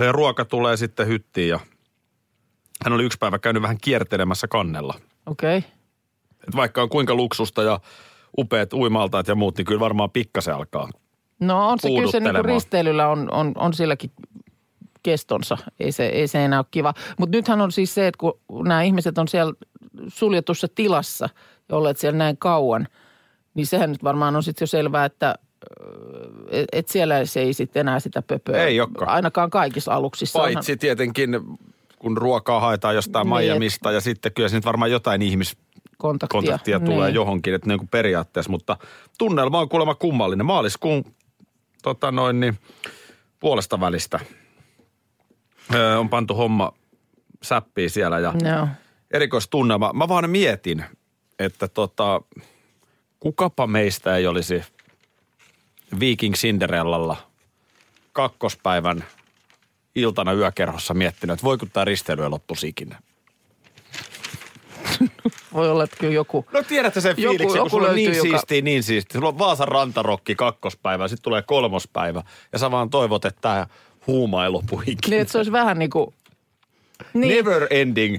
Ja 0.00 0.12
ruoka 0.12 0.44
tulee 0.44 0.76
sitten 0.76 1.06
hyttiin 1.06 1.48
ja 1.48 1.60
hän 2.84 2.92
oli 2.92 3.04
yksi 3.04 3.18
päivä 3.18 3.38
käynyt 3.38 3.62
vähän 3.62 3.78
kiertelemässä 3.82 4.48
kannella. 4.48 4.94
Okei. 5.26 5.58
Okay. 5.58 5.70
Et 6.48 6.56
vaikka 6.56 6.82
on 6.82 6.88
kuinka 6.88 7.14
luksusta 7.14 7.62
ja 7.62 7.80
upeat 8.38 8.72
uimaltaat 8.72 9.28
ja 9.28 9.34
muut, 9.34 9.56
niin 9.56 9.64
kyllä 9.64 9.80
varmaan 9.80 10.10
pikkasen 10.10 10.54
alkaa. 10.54 10.88
No 11.40 11.68
on 11.68 11.78
se 11.78 11.88
kyllä 11.88 11.98
se 11.98 12.02
niinku 12.02 12.10
Puuduttelemaan. 12.10 12.44
risteilyllä 12.44 13.08
on, 13.08 13.32
on, 13.32 13.52
on 13.56 13.74
silläkin 13.74 14.10
kestonsa. 15.02 15.58
Ei 15.80 15.92
se, 15.92 16.06
ei 16.06 16.28
se 16.28 16.44
enää 16.44 16.58
ole 16.58 16.66
kiva. 16.70 16.94
Mutta 17.18 17.36
nythän 17.36 17.60
on 17.60 17.72
siis 17.72 17.94
se, 17.94 18.06
että 18.06 18.18
kun 18.18 18.40
nämä 18.68 18.82
ihmiset 18.82 19.18
on 19.18 19.28
siellä 19.28 19.52
suljetussa 20.08 20.68
tilassa 20.74 21.28
ja 21.68 21.76
olleet 21.76 21.98
siellä 21.98 22.18
näin 22.18 22.36
kauan, 22.36 22.88
niin 23.54 23.66
sehän 23.66 23.90
nyt 23.92 24.04
varmaan 24.04 24.36
on 24.36 24.42
sitten 24.42 24.62
jo 24.62 24.66
selvää, 24.66 25.04
että 25.04 25.34
et, 26.50 26.66
et 26.72 26.88
siellä 26.88 27.24
se 27.24 27.40
ei 27.40 27.52
sitten 27.52 27.80
enää 27.80 28.00
sitä 28.00 28.22
pöpöä. 28.22 28.64
Ei 28.64 28.80
olekaan. 28.80 29.10
Ainakaan 29.10 29.50
kaikissa 29.50 29.94
aluksissa. 29.94 30.38
Onhan- 30.38 30.54
Paitsi 30.54 30.76
tietenkin, 30.76 31.30
kun 31.98 32.16
ruokaa 32.16 32.60
haetaan 32.60 32.94
jostain 32.94 33.26
Niin, 33.30 33.36
Miamista 33.44 33.92
ja 33.92 34.00
sitten 34.00 34.32
kyllä 34.32 34.48
se 34.48 34.56
nyt 34.56 34.64
varmaan 34.64 34.90
jotain 34.90 35.22
ihmiskontaktia 35.22 36.28
kontaktia. 36.28 36.80
tulee 36.80 37.06
niin. 37.06 37.14
johonkin, 37.14 37.54
että 37.54 37.68
niin 37.68 37.78
kuin 37.78 37.88
periaatteessa. 37.88 38.50
Mutta 38.50 38.76
tunnelma 39.18 39.58
on 39.60 39.68
kuulemma 39.68 39.94
kummallinen. 39.94 40.46
Maaliskuun 40.46 41.04
tota 41.82 42.12
noin, 42.12 42.40
niin, 42.40 42.58
puolesta 43.40 43.80
välistä 43.80 44.20
öö, 45.74 45.98
on 45.98 46.08
pantu 46.08 46.34
homma 46.34 46.72
säppiin 47.42 47.90
siellä 47.90 48.18
ja 48.18 48.34
Joo. 48.54 48.68
erikoistunnelma. 49.10 49.92
Mä 49.92 50.08
vaan 50.08 50.30
mietin, 50.30 50.84
että 51.38 51.68
tota, 51.68 52.20
kukapa 53.20 53.66
meistä 53.66 54.16
ei 54.16 54.26
olisi 54.26 54.62
Viking 56.00 56.34
Cinderellalla 56.34 57.16
kakkospäivän 58.12 59.04
iltana 59.94 60.32
yökerhossa 60.32 60.94
miettinyt, 60.94 61.34
että 61.34 61.44
voiko 61.44 61.66
tämä 61.66 61.84
risteily 61.84 62.28
loppuisi 62.28 62.68
ikinä. 62.68 62.98
Voi 65.54 65.70
olla, 65.70 65.84
että 65.84 65.96
kyllä 65.96 66.14
joku... 66.14 66.46
No 66.52 66.62
tiedätte 66.62 67.00
sen 67.00 67.14
Joku- 67.18 67.20
fiiliksen, 67.20 67.58
joku 67.58 67.70
kun 67.70 67.70
sulla 67.70 67.88
on 67.88 67.94
niin 67.94 68.16
joka- 68.16 68.22
siistiä, 68.22 68.62
niin 68.62 68.82
siistiä. 68.82 69.18
Sulla 69.18 69.28
on 69.28 69.38
Vaasan 69.38 69.68
rantarokki 69.68 70.34
kakkospäivä, 70.34 71.08
sitten 71.08 71.22
tulee 71.22 71.42
kolmospäivä 71.42 72.22
ja 72.52 72.58
sä 72.58 72.70
vaan 72.70 72.90
toivot, 72.90 73.24
että 73.24 73.40
tämä 73.40 73.66
huumailupuikki. 74.06 75.10
Niin, 75.10 75.20
että 75.22 75.32
se 75.32 75.38
olisi 75.38 75.52
vähän 75.52 75.78
niin 75.78 75.90
kuin... 75.90 76.14
Niin, 77.14 77.34
Never 77.36 77.66
ending. 77.70 78.18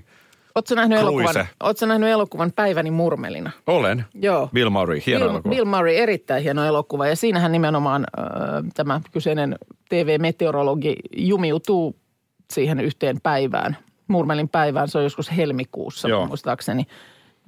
Oletko 0.58 0.76
nähnyt, 0.76 1.00
elokuvan, 1.00 1.48
ootko 1.64 1.86
nähnyt 1.86 2.10
elokuvan 2.10 2.52
Päiväni 2.56 2.92
murmelina? 2.92 3.52
Olen. 3.68 4.06
Joo. 4.14 4.50
Bill 4.54 4.70
Murray, 4.70 5.00
hieno 5.06 5.26
Bill, 5.26 5.30
elokuva. 5.30 5.56
Bill 5.56 5.66
Murray, 5.66 5.96
erittäin 5.96 6.44
hieno 6.44 6.66
elokuva. 6.66 7.08
Ja 7.08 7.16
siinähän 7.16 7.52
nimenomaan 7.52 8.06
äh, 8.20 8.26
tämä 8.74 9.02
kyseinen 9.12 9.56
TV-meteorologi 9.90 10.96
jumiutuu 11.18 11.96
siihen 12.54 12.80
yhteen 12.80 13.22
päivään. 13.24 13.78
Murmelin 14.08 14.50
päivään, 14.50 14.88
se 14.88 14.98
on 14.98 15.04
joskus 15.04 15.38
helmikuussa 15.38 16.08
Joo. 16.08 16.28
muistaakseni, 16.28 16.88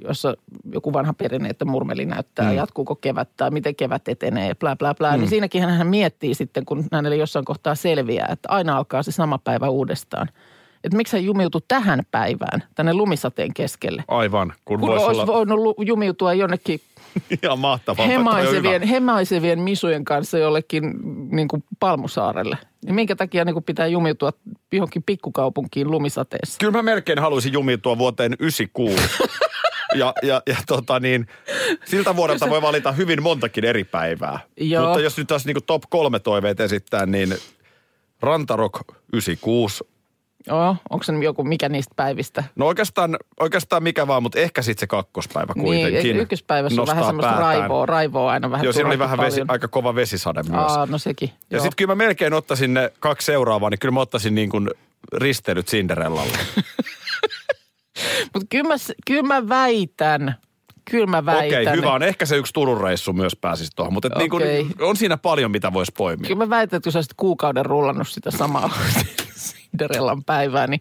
jossa 0.04 0.34
joku 0.74 0.94
vanha 0.94 1.14
perinne, 1.14 1.50
että 1.50 1.66
murmeli 1.66 2.06
näyttää, 2.06 2.50
mm. 2.50 2.56
jatkuuko 2.56 2.96
kevät 2.96 3.30
tai 3.38 3.52
miten 3.52 3.76
kevät 3.76 4.08
etenee 4.08 4.56
bla 4.56 4.76
bla 4.76 4.96
bla. 4.96 5.12
Mm. 5.12 5.20
Niin 5.20 5.30
siinäkin 5.30 5.62
hän 5.62 5.88
miettii 5.88 6.34
sitten, 6.34 6.66
kun 6.66 6.86
hänelle 6.92 7.16
jossain 7.18 7.46
kohtaa 7.46 7.76
selviää, 7.76 8.28
että 8.32 8.50
aina 8.52 8.78
alkaa 8.78 9.04
se 9.04 9.12
sama 9.12 9.38
päivä 9.38 9.70
uudestaan. 9.70 10.30
Että 10.84 10.98
miksi 10.98 11.18
hän 11.18 11.26
jumiutui 11.26 11.62
tähän 11.68 12.02
päivään, 12.12 12.64
tänne 12.76 12.94
lumisateen 12.94 13.54
keskelle. 13.54 14.04
Aivan, 14.08 14.54
kun, 14.66 14.80
Kun 14.80 14.90
voisi 14.90 15.06
olisi 15.06 15.22
olla 15.22 15.34
voinut 15.34 15.76
jumiutua 15.86 16.34
jonnekin 16.34 16.82
ihan 17.44 17.60
mahtavaa. 17.60 18.06
hemaisevien, 18.06 18.84
hemaisevien 18.84 19.60
misujen 19.60 20.06
kanssa 20.06 20.38
jollekin 20.38 20.94
niin 21.32 21.48
kuin 21.48 21.64
Palmusaarelle. 21.80 22.58
Niin 22.86 22.96
minkä 22.96 23.16
takia 23.16 23.46
niin 23.46 23.54
kuin 23.54 23.64
pitää 23.64 23.88
jumiutua 23.88 24.32
johonkin 24.72 25.04
pikkukaupunkiin 25.04 25.92
lumisateessa? 25.92 26.58
Kyllä 26.60 26.72
mä 26.72 26.82
melkein 26.82 27.20
haluaisin 27.20 27.54
jumiutua 27.54 27.98
vuoteen 27.98 28.36
96. 28.40 29.04
ja, 29.96 30.14
ja, 30.24 30.42
ja 30.48 30.56
tota 30.68 31.00
niin, 31.00 31.28
siltä 31.86 32.16
vuodelta 32.16 32.50
voi 32.50 32.62
valita 32.62 32.92
hyvin 32.92 33.24
montakin 33.24 33.66
eri 33.66 33.84
päivää. 33.84 34.40
Joo. 34.58 34.86
Mutta 34.86 35.00
jos 35.00 35.18
nyt 35.18 35.28
taas 35.28 35.46
niin 35.46 35.58
top 35.66 35.84
kolme 35.90 36.20
toiveet 36.20 36.60
esittää, 36.60 37.06
niin 37.06 37.36
Rantarok 38.22 38.80
96. 39.14 39.84
Joo, 40.48 40.76
onko 40.90 41.04
se 41.04 41.14
joku 41.24 41.44
mikä 41.44 41.70
niistä 41.70 41.94
päivistä? 41.96 42.44
No 42.56 42.66
oikeastaan, 42.66 43.18
oikeastaan 43.40 43.84
mikä 43.84 44.08
vaan, 44.08 44.24
mutta 44.24 44.40
ehkä 44.40 44.62
sitten 44.62 44.80
se 44.80 44.88
kakkospäivä 44.88 45.54
kuitenkin. 45.54 46.04
Niin, 46.04 46.20
ykköspäivässä 46.20 46.82
on 46.82 46.88
vähän 46.88 47.06
semmoista 47.06 47.32
päätään. 47.32 47.60
raivoa, 47.60 47.86
raivoa 47.86 48.32
aina 48.32 48.52
vähän 48.52 48.64
Joo, 48.64 48.74
siinä 48.74 48.88
oli 48.88 49.00
vähän 49.00 49.20
vesi, 49.20 49.42
aika 49.48 49.68
kova 49.68 49.96
vesisade 49.96 50.44
myös. 50.44 50.72
Aa, 50.72 50.86
no 50.86 50.98
sekin. 50.98 51.30
Ja 51.50 51.60
sitten 51.60 51.76
kyllä 51.76 51.92
mä 51.92 51.96
melkein 51.96 52.34
ottaisin 52.34 52.74
ne 52.74 52.92
kaksi 53.00 53.26
seuraavaa, 53.26 53.70
niin 53.70 53.80
kyllä 53.80 53.94
mä 53.94 54.00
ottaisin 54.00 54.36
niin 54.36 54.50
kuin 54.50 54.70
risteilyt 55.14 55.68
Cinderellalle. 55.68 56.38
Mutta 58.34 58.48
kyllä 58.50 58.68
mä, 58.68 58.76
kyllä 59.08 59.24
mä 59.24 59.50
väitän, 59.50 60.36
kyllä 60.92 61.08
mä 61.08 61.26
väitän. 61.26 61.62
Okei, 61.62 61.76
hyvä 61.76 61.94
on. 61.94 62.04
Ehkä 62.04 62.26
se 62.26 62.38
yksi 62.38 62.54
Turun 62.54 62.82
reissu 62.82 63.14
myös 63.14 63.36
pääsisi 63.36 63.72
tuohon, 63.76 63.94
mutta 63.94 64.08
okay. 64.08 64.48
niin 64.48 64.76
on 64.80 64.98
siinä 64.98 65.18
paljon, 65.18 65.52
mitä 65.52 65.74
voisi 65.74 65.92
poimia. 65.98 66.28
Kyllä 66.28 66.46
mä 66.46 66.50
väitän, 66.50 66.78
että 66.78 66.86
kun 66.86 66.92
sä 66.92 66.98
olisit 66.98 67.14
kuukauden 67.18 67.66
rullannut 67.66 68.08
sitä 68.08 68.32
samaa 68.32 68.70
Cinderellan 69.72 70.24
päivää, 70.24 70.68
niin 70.68 70.80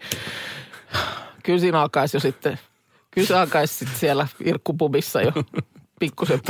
kyllä 1.42 1.58
siinä 1.58 1.80
alkaisi 1.80 2.16
jo 2.16 2.20
sitten, 2.20 2.58
kyllä 3.10 3.26
se 3.26 3.36
alkaisi 3.36 3.74
sitten 3.74 3.98
siellä 3.98 4.26
Irkkupubissa 4.44 5.22
jo 5.22 5.32
pikkusen 6.00 6.40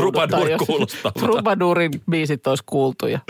jos 0.49 0.67
kuulostaa. 0.67 1.13
Troubadurin 1.13 1.91
biisit 2.11 2.47
olisi 2.47 2.63
kuultu. 2.67 3.07
Ja. 3.07 3.21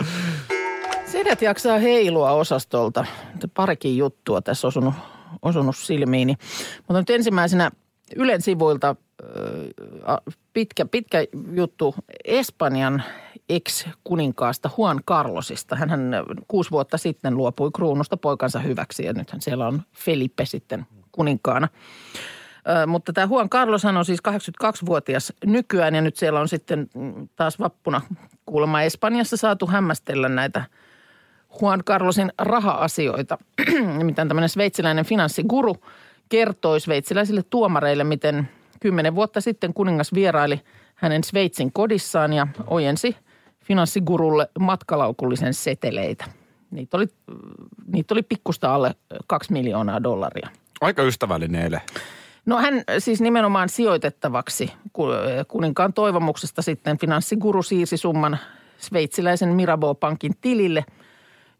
Sedet 1.05 1.41
jaksaa 1.41 1.79
heilua 1.79 2.31
osastolta. 2.31 3.05
Parikin 3.53 3.97
juttua 3.97 4.41
tässä 4.41 4.67
osunut, 4.67 4.93
osunut 5.41 5.77
silmiini. 5.77 6.35
Mutta 6.77 6.99
nyt 6.99 7.09
ensimmäisenä 7.09 7.71
Ylen 8.15 8.41
sivuilta 8.41 8.95
pitkä, 10.53 10.85
pitkä 10.85 11.25
juttu 11.53 11.95
Espanjan 12.25 13.03
ex-kuninkaasta 13.49 14.69
Juan 14.77 15.03
Carlosista. 15.07 15.75
Hän 15.75 16.13
kuusi 16.47 16.71
vuotta 16.71 16.97
sitten 16.97 17.37
luopui 17.37 17.71
kruunusta 17.75 18.17
poikansa 18.17 18.59
hyväksi 18.59 19.05
ja 19.05 19.13
nythän 19.13 19.41
siellä 19.41 19.67
on 19.67 19.81
Felipe 19.93 20.45
sitten 20.45 20.85
kuninkaana. 21.11 21.67
Ö, 22.83 22.87
mutta 22.87 23.13
tämä 23.13 23.27
Juan 23.29 23.49
Carloshan 23.49 23.97
on 23.97 24.05
siis 24.05 24.19
82-vuotias 24.27 25.33
nykyään 25.45 25.95
ja 25.95 26.01
nyt 26.01 26.17
siellä 26.17 26.39
on 26.39 26.47
sitten 26.47 26.89
taas 27.35 27.59
vappuna 27.59 28.01
kuulemma 28.45 28.81
Espanjassa 28.81 29.37
saatu 29.37 29.67
hämmästellä 29.67 30.29
näitä 30.29 30.63
Juan 31.61 31.83
Carlosin 31.83 32.31
raha-asioita. 32.37 33.37
Nimittäin 33.97 34.27
tämmöinen 34.27 34.49
sveitsiläinen 34.49 35.05
finanssiguru 35.05 35.75
kertoi 36.29 36.79
sveitsiläisille 36.79 37.43
tuomareille, 37.49 38.03
miten 38.03 38.49
kymmenen 38.79 39.15
vuotta 39.15 39.41
sitten 39.41 39.73
kuningas 39.73 40.13
vieraili 40.13 40.61
hänen 40.95 41.23
Sveitsin 41.23 41.73
kodissaan 41.73 42.33
ja 42.33 42.47
ojensi 42.67 43.15
finanssigurulle 43.69 44.49
matkalaukullisen 44.59 45.53
seteleitä. 45.53 46.25
Niitä 46.71 46.97
oli, 46.97 47.07
niitä 47.87 48.13
oli 48.13 48.23
pikkusta 48.23 48.75
alle 48.75 48.95
kaksi 49.27 49.53
miljoonaa 49.53 50.03
dollaria. 50.03 50.49
Aika 50.81 51.03
ystävällinen 51.03 51.61
ele. 51.61 51.81
No 52.45 52.57
hän 52.57 52.73
siis 52.99 53.21
nimenomaan 53.21 53.69
sijoitettavaksi 53.69 54.73
ku- 54.93 55.07
kuninkaan 55.47 55.93
toivomuksesta 55.93 56.61
sitten 56.61 56.97
finanssiguru 56.97 57.63
siirsi 57.63 57.97
summan 57.97 58.37
sveitsiläisen 58.77 59.49
Mirabeau-pankin 59.49 60.33
tilille, 60.41 60.85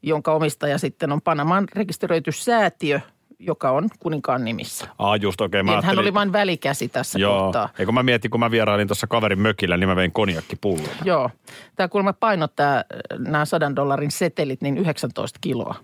jonka 0.01 0.33
omistaja 0.33 0.77
sitten 0.77 1.11
on 1.11 1.21
Panamaan 1.21 1.67
rekisteröity 1.75 2.31
säätiö, 2.31 2.99
joka 3.39 3.71
on 3.71 3.89
kuninkaan 3.99 4.45
nimissä. 4.45 4.88
Aa, 4.99 5.15
just 5.15 5.41
oikein. 5.41 5.65
Mä 5.65 5.71
Niin, 5.71 5.84
hän 5.84 5.99
oli 5.99 6.13
vain 6.13 6.32
välikäsi 6.32 6.88
tässä 6.89 7.19
Joo. 7.19 7.39
kohtaa. 7.39 7.69
Eikö 7.80 7.91
mä 7.91 8.04
mietin, 8.04 8.32
kun 8.32 8.39
mä 8.39 8.52
vierailin 8.52 8.88
tuossa 8.88 9.08
kaverin 9.08 9.39
mökillä, 9.39 9.78
niin 9.78 9.89
mä 9.89 9.95
vein 9.95 10.12
konjakkipullon. 10.12 10.89
Joo. 11.04 11.30
Tämä 11.75 11.88
kuulemma 11.88 12.13
painottaa 12.13 12.84
nämä 13.17 13.45
sadan 13.45 13.75
dollarin 13.75 14.12
setelit 14.12 14.62
niin 14.62 14.78
19 14.78 15.39
kiloa. 15.41 15.75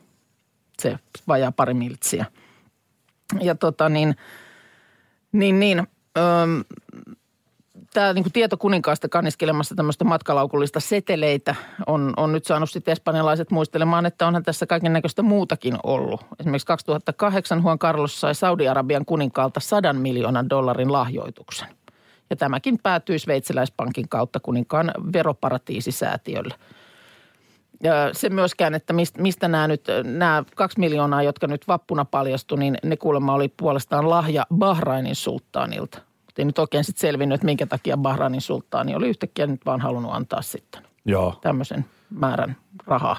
Se 0.81 0.99
vajaa 1.27 1.51
pari 1.51 1.73
miltsiä. 1.73 2.25
Ja 3.41 3.55
tota 3.55 3.89
niin, 3.89 4.15
niin, 5.31 5.59
niin 5.59 5.79
öm, 6.17 6.63
tämä 7.95 8.13
niin 8.13 8.31
tieto 8.33 8.57
kuninkaasta 8.57 9.09
kanniskelemassa 9.09 9.75
tämmöistä 9.75 10.03
matkalaukullista 10.03 10.79
seteleitä 10.79 11.55
on, 11.87 12.13
on 12.17 12.31
nyt 12.31 12.45
saanut 12.45 12.69
sitten 12.69 12.91
espanjalaiset 12.91 13.51
muistelemaan, 13.51 14.05
että 14.05 14.27
onhan 14.27 14.43
tässä 14.43 14.65
kaiken 14.65 14.93
näköistä 14.93 15.21
muutakin 15.21 15.77
ollut. 15.83 16.21
Esimerkiksi 16.39 16.67
2008 16.67 17.61
Juan 17.61 17.79
Carlos 17.79 18.21
sai 18.21 18.35
Saudi-Arabian 18.35 19.05
kuninkaalta 19.05 19.59
sadan 19.59 19.95
miljoonan 19.95 20.49
dollarin 20.49 20.91
lahjoituksen. 20.91 21.67
Ja 22.29 22.35
tämäkin 22.35 22.79
päätyi 22.83 23.19
Sveitsiläispankin 23.19 24.09
kautta 24.09 24.39
kuninkaan 24.39 24.91
veroparatiisisäätiölle. 25.13 26.55
Ja 27.83 28.09
se 28.11 28.29
myöskään, 28.29 28.73
että 28.73 28.93
mistä, 28.93 29.21
mistä 29.21 29.47
nämä 29.47 29.67
nyt, 29.67 29.85
nämä 30.03 30.43
kaksi 30.55 30.79
miljoonaa, 30.79 31.23
jotka 31.23 31.47
nyt 31.47 31.67
vappuna 31.67 32.05
paljastui, 32.05 32.59
niin 32.59 32.77
ne 32.83 32.97
kuulemma 32.97 33.33
oli 33.33 33.47
puolestaan 33.47 34.09
lahja 34.09 34.45
Bahrainin 34.55 35.15
sulttaanilta. 35.15 36.14
Ei 36.37 36.45
nyt 36.45 36.59
oikein 36.59 36.83
sitten 36.83 37.01
selvinnyt, 37.01 37.35
että 37.35 37.45
minkä 37.45 37.65
takia 37.65 37.97
Bahrainin 37.97 38.41
sulttaani 38.41 38.95
oli 38.95 39.09
yhtäkkiä 39.09 39.47
nyt 39.47 39.65
vaan 39.65 39.81
halunnut 39.81 40.13
antaa 40.13 40.41
sitten 40.41 40.81
Joo. 41.05 41.39
tämmöisen 41.41 41.85
määrän 42.09 42.55
rahaa 42.87 43.17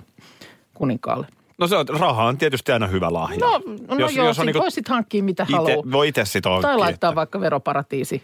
kuninkaalle. 0.75 1.27
No 1.59 1.67
se 1.67 1.77
on, 1.77 1.89
raha 1.89 2.25
on 2.25 2.39
tietysti 2.39 2.73
aina 2.73 2.87
hyvä 2.87 3.13
lahja. 3.13 3.39
No, 3.39 3.61
no 3.89 3.97
jos, 3.99 4.17
joo, 4.17 4.27
jos 4.27 4.39
on 4.39 4.43
sit 4.43 4.47
niinku 4.47 4.61
voisit 4.63 4.89
hankkia 4.89 5.23
mitä 5.23 5.43
ite, 5.43 5.53
haluaa. 5.53 5.93
voi 5.93 6.09
itse 6.09 6.25
sitä 6.25 6.49
hankkia. 6.49 6.69
Tai 6.69 6.79
laittaa 6.79 7.09
että- 7.09 7.15
vaikka 7.17 7.41
veroparatiisi 7.41 8.23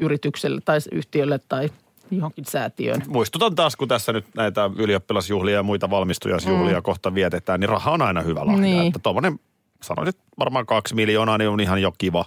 yritykselle 0.00 0.60
tai 0.64 0.78
yhtiölle 0.92 1.40
tai 1.48 1.70
johonkin 2.10 2.44
säätiöön. 2.44 3.02
Muistutan 3.08 3.54
taas, 3.54 3.76
kun 3.76 3.88
tässä 3.88 4.12
nyt 4.12 4.24
näitä 4.34 4.70
ylioppilasjuhlia 4.76 5.54
ja 5.54 5.62
muita 5.62 5.90
valmistujaisjuhlia 5.90 6.76
mm. 6.76 6.82
kohta 6.82 7.14
vietetään, 7.14 7.60
niin 7.60 7.68
raha 7.68 7.90
on 7.90 8.02
aina 8.02 8.20
hyvä 8.22 8.46
lahja. 8.46 8.60
Niin. 8.60 8.86
Että 8.86 8.98
tuommoinen, 9.02 9.40
sanoisin, 9.82 10.08
että 10.08 10.22
varmaan 10.38 10.66
kaksi 10.66 10.94
miljoonaa, 10.94 11.38
niin 11.38 11.50
on 11.50 11.60
ihan 11.60 11.82
jo 11.82 11.92
kiva 11.98 12.24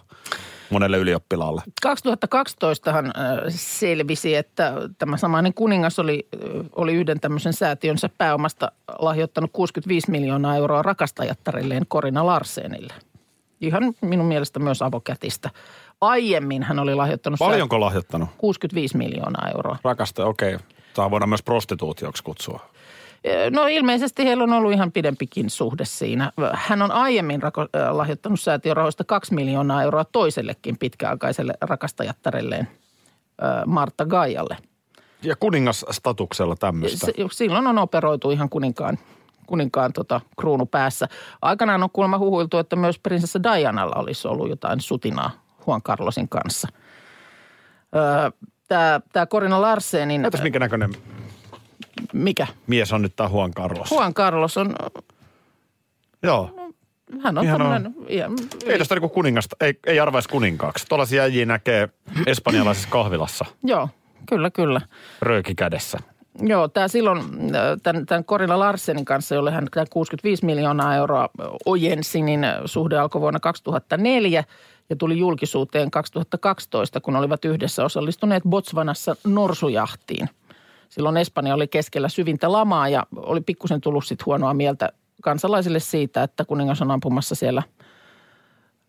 monelle 0.72 0.98
ylioppilaalle. 0.98 1.62
2012han 1.88 3.08
äh, 3.08 3.14
selvisi, 3.50 4.36
että 4.36 4.74
tämä 4.98 5.18
samainen 5.18 5.54
kuningas 5.54 6.00
oli, 6.00 6.28
äh, 6.36 6.66
oli 6.76 6.94
yhden 6.94 7.20
tämmöisen 7.20 7.54
säätiönsä 7.54 8.10
pääomasta 8.18 8.72
lahjoittanut 9.00 9.50
65 9.54 10.12
miljoonaa 10.12 10.56
euroa 10.56 10.82
rakastajattarilleen 10.82 11.86
Korina 11.88 12.26
Larsenille. 12.26 12.94
Ihan 13.62 13.94
minun 14.02 14.26
mielestä 14.26 14.60
myös 14.60 14.82
avokätistä. 14.82 15.50
Aiemmin 16.02 16.64
hän 16.64 16.80
oli 16.80 16.96
lahjoittanut 16.96 17.40
Paljonko 17.40 17.80
lahjoittanut? 17.80 18.30
sää- 18.30 18.38
65 18.38 18.98
miljoonaa 18.98 19.50
euroa. 19.56 19.78
Rakasta, 19.84 20.26
okei. 20.26 20.56
Okay. 20.56 20.68
Tämä 20.94 21.12
voidaan 21.12 21.30
myös 21.30 21.44
prostituutioksi 21.44 22.24
kutsua. 22.24 22.71
No 23.52 23.68
ilmeisesti 23.68 24.26
heillä 24.26 24.44
on 24.44 24.54
ollut 24.54 24.74
ihan 24.74 24.92
pidempikin 24.92 25.50
suhde 25.50 25.86
siinä. 25.86 26.32
Hän 26.54 26.82
on 26.82 26.92
aiemmin 26.92 27.44
rako- 27.44 27.92
lahjoittanut 27.92 28.40
säätiörahoista 28.40 29.04
2 29.04 29.34
miljoonaa 29.34 29.84
euroa 29.84 30.06
toisellekin 30.06 30.78
pitkäaikaiselle 30.78 31.54
rakastajattarelleen 31.62 32.68
Martta 33.66 34.06
Gaijalle. 34.06 34.58
Ja 35.24 35.36
kuningasstatuksella 35.36 36.56
tämmöistä. 36.56 37.08
Silloin 37.32 37.68
on 37.68 37.78
operoitu 37.78 38.32
ihan 38.32 38.50
kuninkaan, 38.50 38.98
kuninkaan 39.48 39.94
tota, 39.94 40.22
kruunu 40.40 40.66
päässä. 40.66 41.08
Aikanaan 41.42 41.84
on 41.84 41.90
kuulemma 41.94 42.18
huhuiltu, 42.18 42.58
että 42.58 42.76
myös 42.76 43.00
prinsessa 43.00 43.44
Dianalla 43.44 43.96
olisi 43.96 44.28
ollut 44.28 44.50
jotain 44.50 44.82
sutinaa 44.82 45.32
Juan 45.68 45.82
Carlosin 45.82 46.30
kanssa. 46.30 46.68
Tämä, 48.68 49.02
tämä 49.14 49.26
Corina 49.26 49.62
Larsenin, 49.62 50.22
Näytäs 50.22 50.42
minkä 50.42 50.60
näköinen 50.60 50.94
mikä? 52.14 52.48
mies 52.68 52.94
on 52.94 53.02
nyt 53.02 53.16
tämä 53.16 53.30
Juan 53.30 53.52
Carlos. 53.52 53.92
Juan 53.92 54.14
Carlos 54.14 54.58
on 54.58 54.76
Joo. 56.24 56.50
Hän 57.24 57.38
on 57.38 57.44
Ihan 57.46 57.58
tämmöinen... 57.62 57.96
ihan- 58.08 58.32
Ei 58.66 58.78
tästä 58.78 58.96
niinku 58.96 59.10
kuningasta, 59.10 59.56
ei, 59.62 59.74
ei 59.86 60.00
arvaisi 60.00 60.30
kuninkaaksi. 60.30 60.86
Tuollaisia 60.90 61.22
jäjiä 61.28 61.46
näkee 61.46 61.90
espanjalaisessa 62.26 62.90
kahvilassa 62.90 63.46
Joo, 63.64 63.90
kyllä, 64.30 64.50
kyllä. 64.52 64.82
rööki 65.22 65.56
kädessä. 65.56 66.00
Joo, 66.42 66.68
tämä 66.68 66.88
silloin 66.88 67.24
tämän, 67.84 68.06
tämän 68.06 68.26
Corina 68.26 68.60
Larsenin 68.60 69.06
kanssa, 69.06 69.36
jolle 69.36 69.52
hän 69.52 69.68
tämä 69.74 69.86
65 69.90 70.46
miljoonaa 70.46 70.96
euroa 70.96 71.30
ojensi, 71.66 72.22
niin 72.22 72.46
suhde 72.66 72.98
alkoi 72.98 73.22
vuonna 73.22 73.40
2004 73.40 74.44
ja 74.90 74.96
tuli 74.96 75.18
julkisuuteen 75.20 75.92
2012, 75.92 77.02
kun 77.02 77.16
olivat 77.16 77.46
yhdessä 77.46 77.86
osallistuneet 77.86 78.44
Botswanassa 78.50 79.16
norsujahtiin. 79.28 80.30
Silloin 80.92 81.18
Espanja 81.18 81.54
oli 81.54 81.68
keskellä 81.68 82.10
syvintä 82.10 82.52
lamaa 82.52 82.90
ja 82.90 83.06
oli 83.16 83.42
pikkusen 83.42 83.82
tullut 83.82 84.06
sitten 84.06 84.26
huonoa 84.26 84.54
mieltä 84.54 84.90
kansalaisille 85.22 85.80
siitä, 85.80 86.24
että 86.24 86.46
kuningas 86.46 86.82
on 86.82 86.92
ampumassa 86.92 87.36
siellä 87.36 87.64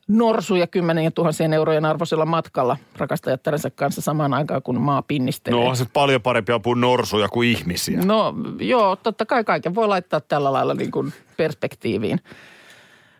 norsuja 0.08 0.66
kymmenien 0.66 1.12
tuhansien 1.12 1.52
eurojen 1.52 1.84
arvoisella 1.84 2.26
matkalla 2.26 2.76
rakastajattarensa 2.96 3.70
kanssa 3.70 4.00
samaan 4.00 4.34
aikaan, 4.34 4.62
kun 4.62 4.80
maa 4.80 5.02
pinnistelee. 5.02 5.60
No 5.60 5.66
on 5.66 5.76
se 5.76 5.86
paljon 5.92 6.22
parempi 6.22 6.52
ampua 6.52 6.74
norsuja 6.74 7.28
kuin 7.28 7.48
ihmisiä. 7.48 8.00
No 8.04 8.34
joo, 8.60 8.96
totta 8.96 9.26
kai 9.26 9.44
kaiken 9.44 9.74
voi 9.74 9.88
laittaa 9.88 10.20
tällä 10.20 10.52
lailla 10.52 10.74
niin 10.74 10.90
kuin 10.90 11.12
perspektiiviin. 11.36 12.20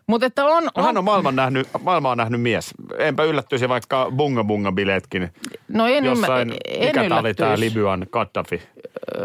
Mutta 0.06 0.26
että 0.26 0.44
on, 0.44 0.64
No, 0.64 0.82
hän 0.82 0.88
on, 0.88 0.96
on 0.96 1.04
maailman 1.04 1.36
nähnyt, 1.36 1.68
maailma 1.82 2.10
on 2.10 2.18
nähnyt 2.18 2.40
mies. 2.42 2.70
Enpä 2.98 3.24
yllättyisi 3.24 3.68
vaikka 3.68 4.12
bunga 4.16 4.44
bunga 4.44 4.72
bileetkin. 4.72 5.32
no 5.68 5.86
en, 5.86 6.04
Jossain, 6.04 6.48
ymmär, 6.48 6.58
en 6.66 6.86
mikä 6.86 7.34
tämä 7.34 7.50
oli. 7.52 7.60
Libyan 7.60 8.06
Gaddafi? 8.12 8.62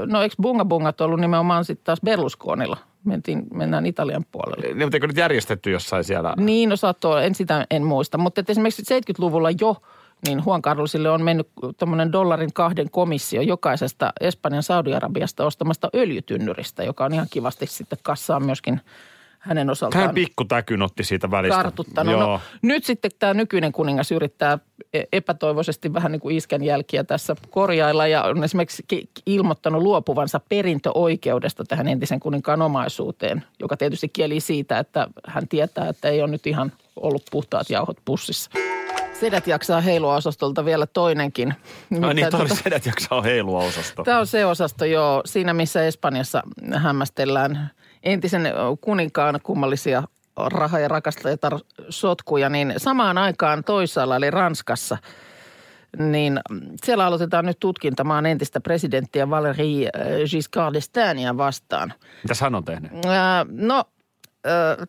No 0.06 0.22
eikö 0.22 0.36
bunga 0.42 0.66
bungat 0.66 1.02
ollut 1.02 1.20
nimenomaan 1.20 1.66
sitten 1.66 1.86
taas 1.86 2.02
Berlusconilla? 2.02 2.78
Mentiin, 3.04 3.44
mennään 3.54 3.86
Italian 3.86 4.26
puolelle. 4.32 4.68
Niin, 4.68 4.86
mutta 4.86 4.96
eikö 4.98 5.08
nyt 5.08 5.18
järjestetty 5.18 5.72
jossain 5.72 6.04
siellä? 6.04 6.34
Niin, 6.38 6.70
no 6.70 6.76
saattoi, 6.76 7.26
en 7.26 7.36
sitä 7.36 7.66
en 7.72 7.84
muista. 7.84 8.18
Mutta 8.18 8.42
että 8.42 8.52
esimerkiksi 8.52 9.00
70-luvulla 9.00 9.50
jo, 9.62 9.76
niin 10.28 10.42
Juan 10.46 10.62
Carlosille 10.62 11.10
on 11.10 11.24
mennyt 11.24 11.48
tämmöinen 11.78 12.12
dollarin 12.12 12.54
kahden 12.54 12.92
komissio 12.92 13.42
jokaisesta 13.42 14.14
Espanjan 14.22 14.64
Saudi-Arabiasta 14.64 15.46
ostamasta 15.46 15.90
öljytynnyristä, 15.96 16.84
joka 16.84 17.06
on 17.06 17.14
ihan 17.14 17.28
kivasti 17.30 17.68
sitten 17.68 18.00
kassaan 18.04 18.46
myöskin 18.46 18.82
hänen 19.40 19.70
osaltaan. 19.70 20.06
Hän 20.06 20.16
pikkutäkyn 20.16 20.82
otti 20.82 21.04
siitä 21.04 21.32
välistä. 21.32 21.56
kartuttanut. 21.64 22.12
Joo. 22.12 22.22
No, 22.22 22.42
nyt 22.62 22.84
sitten 22.84 23.12
tämä 23.20 23.34
nykyinen 23.34 23.72
kuningas 23.72 24.12
yrittää 24.12 24.60
e- 24.94 25.04
epätoivoisesti 25.12 25.94
vähän 25.94 26.12
niin 26.12 26.20
kuin 26.20 26.38
iskän 26.38 26.64
jälkiä 26.64 27.04
tässä 27.04 27.36
korjailla 27.50 28.08
ja 28.08 28.24
on 28.24 28.44
esimerkiksi 28.44 28.84
ki- 28.88 29.10
ilmoittanut 29.26 29.82
luopuvansa 29.84 30.42
perintöoikeudesta 30.50 31.64
tähän 31.64 31.88
entisen 31.88 32.20
kuninkaan 32.20 32.62
omaisuuteen, 32.62 33.44
joka 33.60 33.78
tietysti 33.78 34.10
kieli 34.10 34.40
siitä, 34.40 34.80
että 34.80 35.08
hän 35.28 35.48
tietää, 35.48 35.90
että 35.90 36.10
ei 36.10 36.22
ole 36.22 36.32
nyt 36.32 36.48
ihan 36.48 36.72
ollut 36.96 37.24
puhtaat 37.32 37.70
jauhot 37.70 37.98
pussissa. 38.06 38.52
Sedät 39.20 39.48
jaksaa 39.48 39.82
heilua 39.82 40.16
osastolta 40.16 40.66
vielä 40.66 40.86
toinenkin. 40.86 41.54
Ai 42.02 42.14
niin, 42.14 42.30
tuota- 42.30 42.56
sedät 42.56 42.86
jaksaa 42.86 43.22
heilua 43.22 43.64
osasto. 43.64 44.04
Tämä 44.04 44.20
on 44.20 44.28
se 44.28 44.46
osasto, 44.46 44.86
joo. 44.86 45.22
Siinä, 45.26 45.54
missä 45.54 45.84
Espanjassa 45.88 46.44
hämmästellään 46.74 47.72
entisen 48.04 48.54
kuninkaan 48.82 49.40
kummallisia 49.44 50.04
raha- 50.38 50.80
ja 50.80 50.88
rakastajatar 50.88 51.60
sotkuja, 51.90 52.50
niin 52.50 52.74
samaan 52.78 53.18
aikaan 53.18 53.64
toisaalla, 53.64 54.16
eli 54.16 54.32
Ranskassa, 54.32 54.98
niin 55.98 56.40
siellä 56.84 57.06
aloitetaan 57.06 57.46
nyt 57.46 57.60
tutkintamaan 57.60 58.26
entistä 58.26 58.62
presidenttiä 58.62 59.26
Valéry 59.26 59.90
Giscard 60.32 60.76
d'Estania 60.76 61.38
vastaan. 61.38 61.94
Mitäs 62.24 62.42
hän 62.42 62.56
on 62.56 62.66
tehnyt? 62.66 62.92
No, 63.50 63.84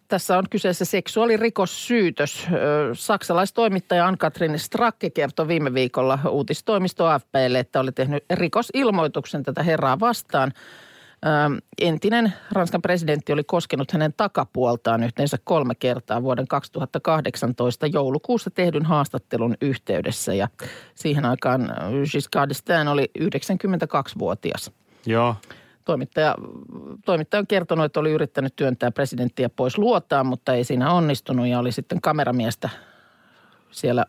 tässä 0.08 0.38
on 0.38 0.44
kyseessä 0.50 0.84
seksuaalirikossyytös. 0.84 2.46
Saksalaistoimittaja 2.92 4.06
Ann-Katrin 4.06 4.58
Stracke 4.58 5.10
kertoi 5.10 5.48
viime 5.48 5.74
viikolla 5.74 6.18
uutistoimisto 6.30 7.06
AFPlle, 7.06 7.58
että 7.58 7.80
oli 7.80 7.92
tehnyt 7.92 8.24
rikosilmoituksen 8.34 9.42
tätä 9.42 9.62
herraa 9.62 10.00
vastaan. 10.00 10.52
Ö, 11.24 11.60
Entinen 11.80 12.32
Ranskan 12.52 12.82
presidentti 12.82 13.32
oli 13.32 13.44
koskenut 13.44 13.92
hänen 13.92 14.14
takapuoltaan 14.16 15.02
yhteensä 15.02 15.36
kolme 15.44 15.74
kertaa 15.74 16.22
vuoden 16.22 16.48
2018 16.48 17.86
joulukuussa 17.86 18.50
tehdyn 18.50 18.84
haastattelun 18.84 19.56
yhteydessä. 19.60 20.34
Ja 20.34 20.48
siihen 20.94 21.24
aikaan 21.24 21.74
Giscard 22.12 22.50
d'Estaing 22.50 22.88
oli 22.88 23.10
92-vuotias. 23.18 24.72
Joo. 25.06 25.36
Toimittaja, 25.84 26.34
toimittaja 27.04 27.38
on 27.38 27.46
kertonut, 27.46 27.84
että 27.84 28.00
oli 28.00 28.10
yrittänyt 28.10 28.56
työntää 28.56 28.90
presidenttiä 28.90 29.48
pois 29.48 29.78
luotaan, 29.78 30.26
mutta 30.26 30.54
ei 30.54 30.64
siinä 30.64 30.92
onnistunut 30.92 31.46
ja 31.46 31.58
oli 31.58 31.72
sitten 31.72 32.00
kameramiestä 32.00 32.68
siellä 33.70 34.04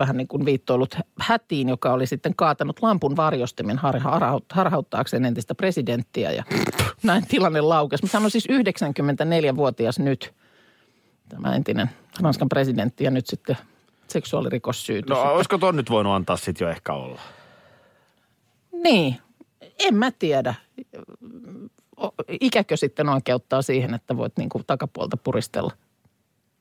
vähän 0.00 0.16
niin 0.16 0.28
kuin 0.28 0.44
viittoillut 0.44 0.94
hätiin, 1.18 1.68
joka 1.68 1.92
oli 1.92 2.06
sitten 2.06 2.34
kaatanut 2.36 2.82
lampun 2.82 3.16
varjostimen 3.16 3.78
har- 3.78 3.98
harhaut- 4.00 4.52
harhauttaakseen 4.52 5.24
entistä 5.24 5.54
presidenttiä 5.54 6.32
ja 6.32 6.44
näin 7.02 7.26
tilanne 7.26 7.60
laukesi. 7.60 8.02
Mutta 8.04 8.18
hän 8.18 8.24
on 8.24 8.30
siis 8.30 8.48
94-vuotias 8.48 9.98
nyt, 9.98 10.34
tämä 11.28 11.54
entinen 11.54 11.90
Ranskan 12.22 12.48
presidentti 12.48 13.04
ja 13.04 13.10
nyt 13.10 13.26
sitten 13.26 13.56
seksuaalirikossyytys. 14.08 15.10
No 15.10 15.22
olisiko 15.34 15.58
ton 15.58 15.76
nyt 15.76 15.90
voinut 15.90 16.12
antaa 16.12 16.36
sit 16.36 16.60
jo 16.60 16.68
ehkä 16.68 16.92
olla? 16.92 17.20
Niin, 18.72 19.16
en 19.78 19.94
mä 19.94 20.10
tiedä. 20.18 20.54
Ikäkö 22.40 22.76
sitten 22.76 23.08
oikeuttaa 23.08 23.62
siihen, 23.62 23.94
että 23.94 24.16
voit 24.16 24.32
niinku 24.38 24.60
takapuolta 24.66 25.16
puristella? 25.16 25.72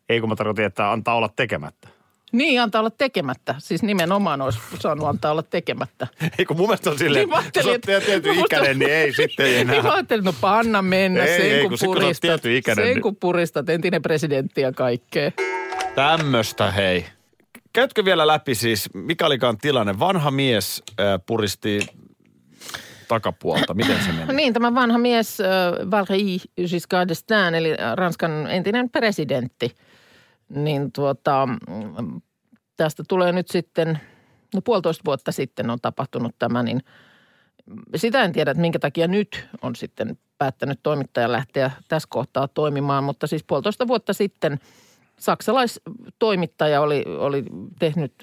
Ei 0.10 0.20
kun 0.20 0.30
mä 0.30 0.36
tarkoitin, 0.36 0.66
että 0.66 0.92
antaa 0.92 1.16
olla 1.16 1.30
tekemättä. 1.36 1.88
Niin, 2.32 2.62
antaa 2.62 2.80
olla 2.80 2.90
tekemättä. 2.90 3.56
Siis 3.58 3.84
nimenomaan 3.84 4.42
olisi 4.42 4.60
saanut 4.80 5.08
antaa 5.08 5.32
olla 5.32 5.44
tekemättä. 5.44 6.08
Ei 6.40 6.46
kun 6.46 6.58
mun 6.58 6.68
mielestä 6.68 6.90
on 6.90 6.98
silleen, 6.98 7.28
Niin 7.30 7.38
mä 7.38 7.44
että 7.48 7.60
jos 7.60 7.80
tietyn 7.86 8.36
musta- 8.38 8.56
ikäinen, 8.56 8.80
niin 8.80 8.92
ei 8.92 9.14
sitten 9.14 9.46
ei 9.46 9.54
Niin 9.58 9.68
mä 9.68 9.74
enää. 9.76 9.92
ajattelin, 9.94 10.26
no 10.26 10.34
panna 10.42 10.82
mennä, 10.82 11.24
Ei, 11.26 11.38
sen 11.42 11.52
ei, 11.52 11.62
kun, 11.62 11.70
kun 11.70 11.78
kun 11.80 11.94
puristat, 11.96 12.46
ikäinen, 12.46 12.86
sen 12.86 12.94
niin- 12.94 13.02
kun 13.02 13.16
puristat, 13.16 13.70
entinen 13.70 14.02
presidentti 14.02 14.62
ja 14.62 14.72
kaikkea. 14.72 15.32
Tämmöstä 15.96 16.72
hei. 16.72 17.06
Käytkö 17.74 18.06
vielä 18.06 18.28
läpi 18.28 18.56
siis, 18.56 18.90
mikä 18.94 19.26
olikaan 19.26 19.58
tilanne? 19.58 20.00
Vanha 20.00 20.32
mies 20.32 20.84
äh, 21.00 21.06
puristi 21.26 21.80
takapuolta. 23.08 23.74
Miten 23.74 23.98
se 24.06 24.12
meni? 24.12 24.34
Niin, 24.34 24.54
tämä 24.54 24.76
vanha 24.76 24.98
mies 24.98 25.42
äh, 25.42 25.48
Valéry 25.92 26.66
Giscard 26.70 27.10
d'Estaing, 27.10 27.56
eli 27.56 27.70
Ranskan 27.96 28.48
entinen 28.52 28.90
presidentti, 28.90 29.76
niin 30.50 30.92
tuota, 30.92 31.48
tästä 32.78 33.04
tulee 33.08 33.32
nyt 33.32 33.48
sitten, 33.48 34.00
no 34.56 34.62
puolitoista 34.62 35.02
vuotta 35.06 35.32
sitten 35.32 35.70
on 35.70 35.80
tapahtunut 35.82 36.36
tämä, 36.40 36.64
niin 36.64 36.82
sitä 37.96 38.24
en 38.24 38.32
tiedä, 38.32 38.52
että 38.52 38.62
minkä 38.62 38.80
takia 38.80 39.08
nyt 39.08 39.48
on 39.62 39.76
sitten 39.76 40.18
päättänyt 40.38 40.80
toimittaja 40.84 41.32
lähteä 41.32 41.72
tässä 41.88 42.08
kohtaa 42.12 42.48
toimimaan, 42.48 43.04
mutta 43.04 43.28
siis 43.28 43.44
puolitoista 43.44 43.88
vuotta 43.88 44.14
sitten 44.14 44.60
saksalaistoimittaja 45.20 46.82
oli, 46.82 47.04
oli 47.08 47.44
tehnyt 47.80 48.14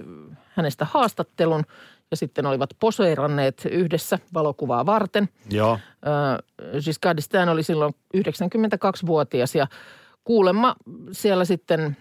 hänestä 0.49 0.85
haastattelun 0.91 1.65
ja 2.11 2.17
sitten 2.17 2.47
olivat 2.47 2.71
poseeranneet 2.81 3.69
yhdessä 3.71 4.19
valokuvaa 4.35 4.87
varten. 4.87 5.29
Joo. 5.51 5.79
Ö, 6.07 6.81
Giscard 6.85 7.19
d'Estaing 7.19 7.51
oli 7.51 7.63
silloin 7.63 7.95
92-vuotias 8.17 9.55
ja 9.55 9.67
kuulemma 10.25 10.77
siellä 11.13 11.45
sitten 11.45 11.97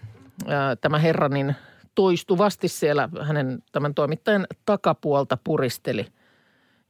tämä 0.80 0.98
herra 0.98 1.28
niin 1.28 1.56
toistuvasti 1.94 2.68
siellä 2.68 3.08
hänen 3.22 3.62
tämän 3.72 3.94
toimittajan 3.94 4.46
takapuolta 4.64 5.38
puristeli, 5.44 6.06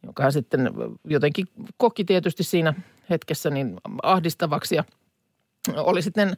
joka 0.07 0.23
hän 0.23 0.33
sitten 0.33 0.71
jotenkin 1.05 1.47
koki 1.77 2.05
tietysti 2.05 2.43
siinä 2.43 2.75
hetkessä 3.11 3.51
niin 3.51 3.77
ahdistavaksi 4.03 4.75
ja 4.75 4.85
oli 5.77 6.03
sitten 6.03 6.37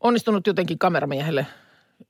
onnistunut 0.00 0.46
jotenkin 0.46 0.78
kameramiehelle 0.78 1.46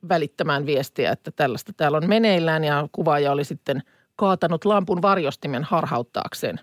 välittämään 0.08 0.66
viestiä, 0.66 1.12
että 1.12 1.30
tällaista 1.30 1.72
täällä 1.76 1.98
on 1.98 2.08
meneillään 2.08 2.64
ja 2.64 2.88
kuvaaja 2.92 3.32
oli 3.32 3.44
sitten 3.44 3.82
kaatanut 4.16 4.64
lampun 4.64 5.02
varjostimen 5.02 5.64
harhauttaakseen 5.64 6.60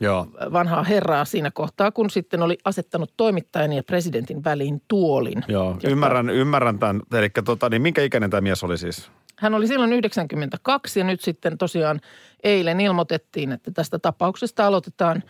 Joo. 0.00 0.26
vanhaa 0.52 0.82
herraa 0.84 1.24
siinä 1.24 1.50
kohtaa, 1.50 1.90
kun 1.92 2.10
sitten 2.10 2.42
oli 2.42 2.58
asettanut 2.64 3.12
toimittajan 3.16 3.72
ja 3.72 3.82
presidentin 3.82 4.44
väliin 4.44 4.82
tuolin. 4.88 5.44
Joo, 5.48 5.70
Joka- 5.70 5.88
ymmärrän, 5.88 6.30
ymmärrän 6.30 6.78
tämän. 6.78 7.02
Eli 7.14 7.30
tota, 7.44 7.68
niin 7.68 7.82
minkä 7.82 8.02
ikäinen 8.02 8.30
tämä 8.30 8.40
mies 8.40 8.64
oli 8.64 8.78
siis? 8.78 9.10
Hän 9.38 9.54
oli 9.54 9.66
silloin 9.66 9.92
92 9.92 10.98
ja 11.00 11.04
nyt 11.04 11.20
sitten 11.20 11.58
tosiaan 11.58 12.00
eilen 12.44 12.80
ilmoitettiin, 12.80 13.52
että 13.52 13.70
tästä 13.70 13.98
tapauksesta 13.98 14.66
aloitetaan 14.66 15.22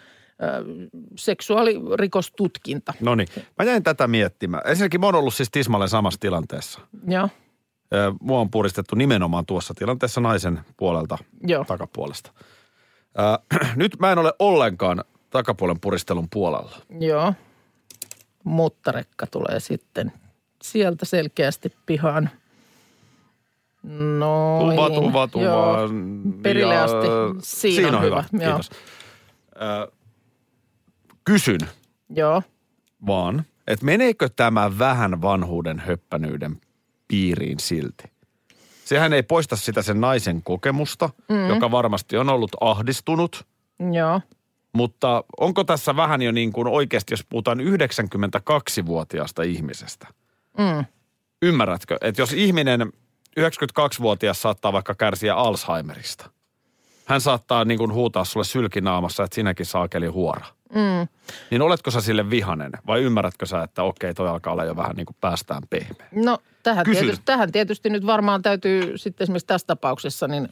ö, 0.43 0.65
seksuaalirikostutkinta. 1.17 2.93
No 3.01 3.15
niin, 3.15 3.29
mä 3.59 3.65
jäin 3.65 3.83
tätä 3.83 4.09
miettimään. 4.09 4.63
Ensinnäkin 4.67 5.01
mä 5.01 5.07
oon 5.07 5.15
ollut 5.15 5.35
siis 5.35 5.51
tismalleen 5.51 5.89
samassa 5.89 6.21
tilanteessa. 6.21 6.81
Joo, 7.09 7.29
Ö, 7.95 8.13
Mua 8.21 8.41
on 8.41 8.51
puristettu 8.51 8.97
nimenomaan 8.97 9.47
tuossa 9.47 9.75
tilanteessa 9.75 10.21
naisen 10.21 10.61
puolelta 10.77 11.19
joo. 11.47 11.65
takapuolesta. 11.65 12.31
Ö, 13.19 13.57
nyt 13.77 13.97
mä 13.99 14.13
en 14.13 14.19
ole 14.19 14.33
ollenkaan 14.39 15.05
takapuolen 15.31 15.81
puristelun 15.81 16.29
puolella. 16.31 16.77
Joo. 17.01 17.35
muttarekka 18.45 19.27
tulee 19.27 19.61
sitten 19.61 20.13
sieltä 20.63 21.05
selkeästi 21.05 21.73
pihaan. 21.87 22.31
Noin. 24.19 24.77
Tuva, 24.77 24.91
tuva, 24.91 25.29
tuva. 25.29 25.45
Joo. 25.45 25.77
Perille 26.43 26.75
Ja 26.75 26.85
asti. 26.85 27.07
Siinä, 27.43 27.97
on 27.99 28.03
hyvä. 28.05 28.25
Joo. 28.33 28.41
Kiitos. 28.41 28.71
Ö, 29.57 29.93
kysyn 31.25 31.61
Joo. 32.11 32.43
vaan, 33.07 33.45
että 33.67 33.85
meneekö 33.85 34.29
tämä 34.37 34.79
vähän 34.79 35.23
vanhuuden 35.23 35.79
höppänyyden 35.79 36.61
piiriin 37.09 37.61
silti? 37.61 38.05
Sehän 38.85 39.13
ei 39.13 39.23
poista 39.23 39.57
sitä 39.57 39.83
sen 39.83 40.01
naisen 40.01 40.43
kokemusta, 40.43 41.11
mm. 41.29 41.49
joka 41.49 41.71
varmasti 41.71 42.17
on 42.17 42.29
ollut 42.29 42.51
ahdistunut, 42.61 43.47
Joo. 43.93 44.21
mutta 44.73 45.25
onko 45.41 45.65
tässä 45.65 45.97
vähän 45.97 46.23
jo 46.23 46.33
niin 46.33 46.53
kuin 46.53 46.69
oikeasti, 46.69 47.13
jos 47.13 47.25
puhutaan 47.29 47.61
92-vuotiaasta 47.61 49.43
ihmisestä? 49.43 50.09
Mm. 50.59 50.85
Ymmärrätkö, 51.43 51.99
että 52.01 52.23
jos 52.23 52.33
ihminen 52.33 52.93
92-vuotias 53.41 54.43
saattaa 54.43 54.73
vaikka 54.73 54.95
kärsiä 54.95 55.35
Alzheimerista, 55.35 56.31
hän 57.05 57.21
saattaa 57.21 57.65
niin 57.65 57.79
kuin 57.79 57.93
huutaa 57.93 58.25
sulle 58.25 58.45
sylkinaamassa, 58.45 59.25
että 59.25 59.35
sinäkin 59.35 59.67
saakeli 59.67 60.07
huora. 60.07 60.47
Mm. 60.75 61.09
Niin 61.51 61.63
oletko 61.63 61.91
sä 61.91 62.01
sille 62.01 62.31
vihanen 62.31 62.73
vai 62.87 63.03
ymmärrätkö 63.03 63.47
sä, 63.47 63.63
että 63.63 63.83
okei, 63.83 64.15
toi 64.15 64.29
alkaa 64.29 64.53
olla 64.53 64.65
jo 64.65 64.77
vähän 64.77 64.97
niin 64.97 65.07
kuin 65.07 65.17
päästään 65.21 65.63
pehmeä? 65.71 66.09
No 66.13 66.39
tähän 66.63 66.85
tietysti, 66.85 67.23
tähän 67.25 67.53
tietysti 67.53 67.91
nyt 67.91 68.07
varmaan 68.07 68.43
täytyy 68.43 68.99
sitten 68.99 69.25
esimerkiksi 69.25 69.47
tässä 69.47 69.67
tapauksessa 69.67 70.29
niin 70.29 70.49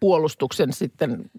puolustuksen 0.00 0.72
sitten 0.72 1.30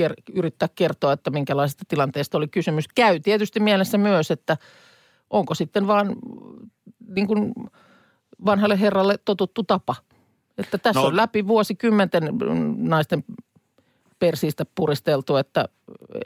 ker- 0.00 0.22
yrittää 0.34 0.68
kertoa, 0.74 1.12
että 1.12 1.30
minkälaisesta 1.30 1.84
tilanteesta 1.88 2.38
oli 2.38 2.48
kysymys. 2.48 2.88
Käy 2.94 3.20
tietysti 3.20 3.60
mielessä 3.60 3.98
myös, 3.98 4.30
että 4.30 4.56
onko 5.30 5.54
sitten 5.54 5.86
vaan 5.86 6.16
niin 7.08 7.26
kuin 7.26 7.52
vanhalle 8.44 8.80
herralle 8.80 9.18
totuttu 9.24 9.62
tapa. 9.62 9.96
Että 10.58 10.78
tässä 10.78 11.00
No- 11.00 11.06
on 11.06 11.16
läpi 11.16 11.46
vuosikymmenten 11.46 12.22
mm, 12.22 12.74
naisten 12.78 13.24
persiistä 14.18 14.64
puristeltu, 14.74 15.36
että 15.36 15.68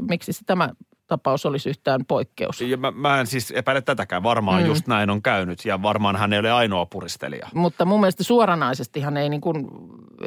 miksi 0.08 0.32
tämä 0.46 0.70
tapaus 1.10 1.46
olisi 1.46 1.68
yhtään 1.68 2.04
poikkeus. 2.08 2.60
Ja 2.60 2.76
mä, 2.76 2.90
mä 2.90 3.20
en 3.20 3.26
siis 3.26 3.50
epäile 3.50 3.80
tätäkään. 3.80 4.22
Varmaan 4.22 4.62
mm. 4.62 4.68
just 4.68 4.86
näin 4.86 5.10
on 5.10 5.22
käynyt 5.22 5.64
ja 5.64 5.82
varmaan 5.82 6.16
hän 6.16 6.32
ei 6.32 6.38
ole 6.38 6.52
ainoa 6.52 6.86
puristelija. 6.86 7.48
Mutta 7.54 7.84
mun 7.84 8.00
mielestä 8.00 8.24
suoranaisestihan 8.24 9.16
ei 9.16 9.28
niin 9.28 9.40
kuin, 9.40 9.68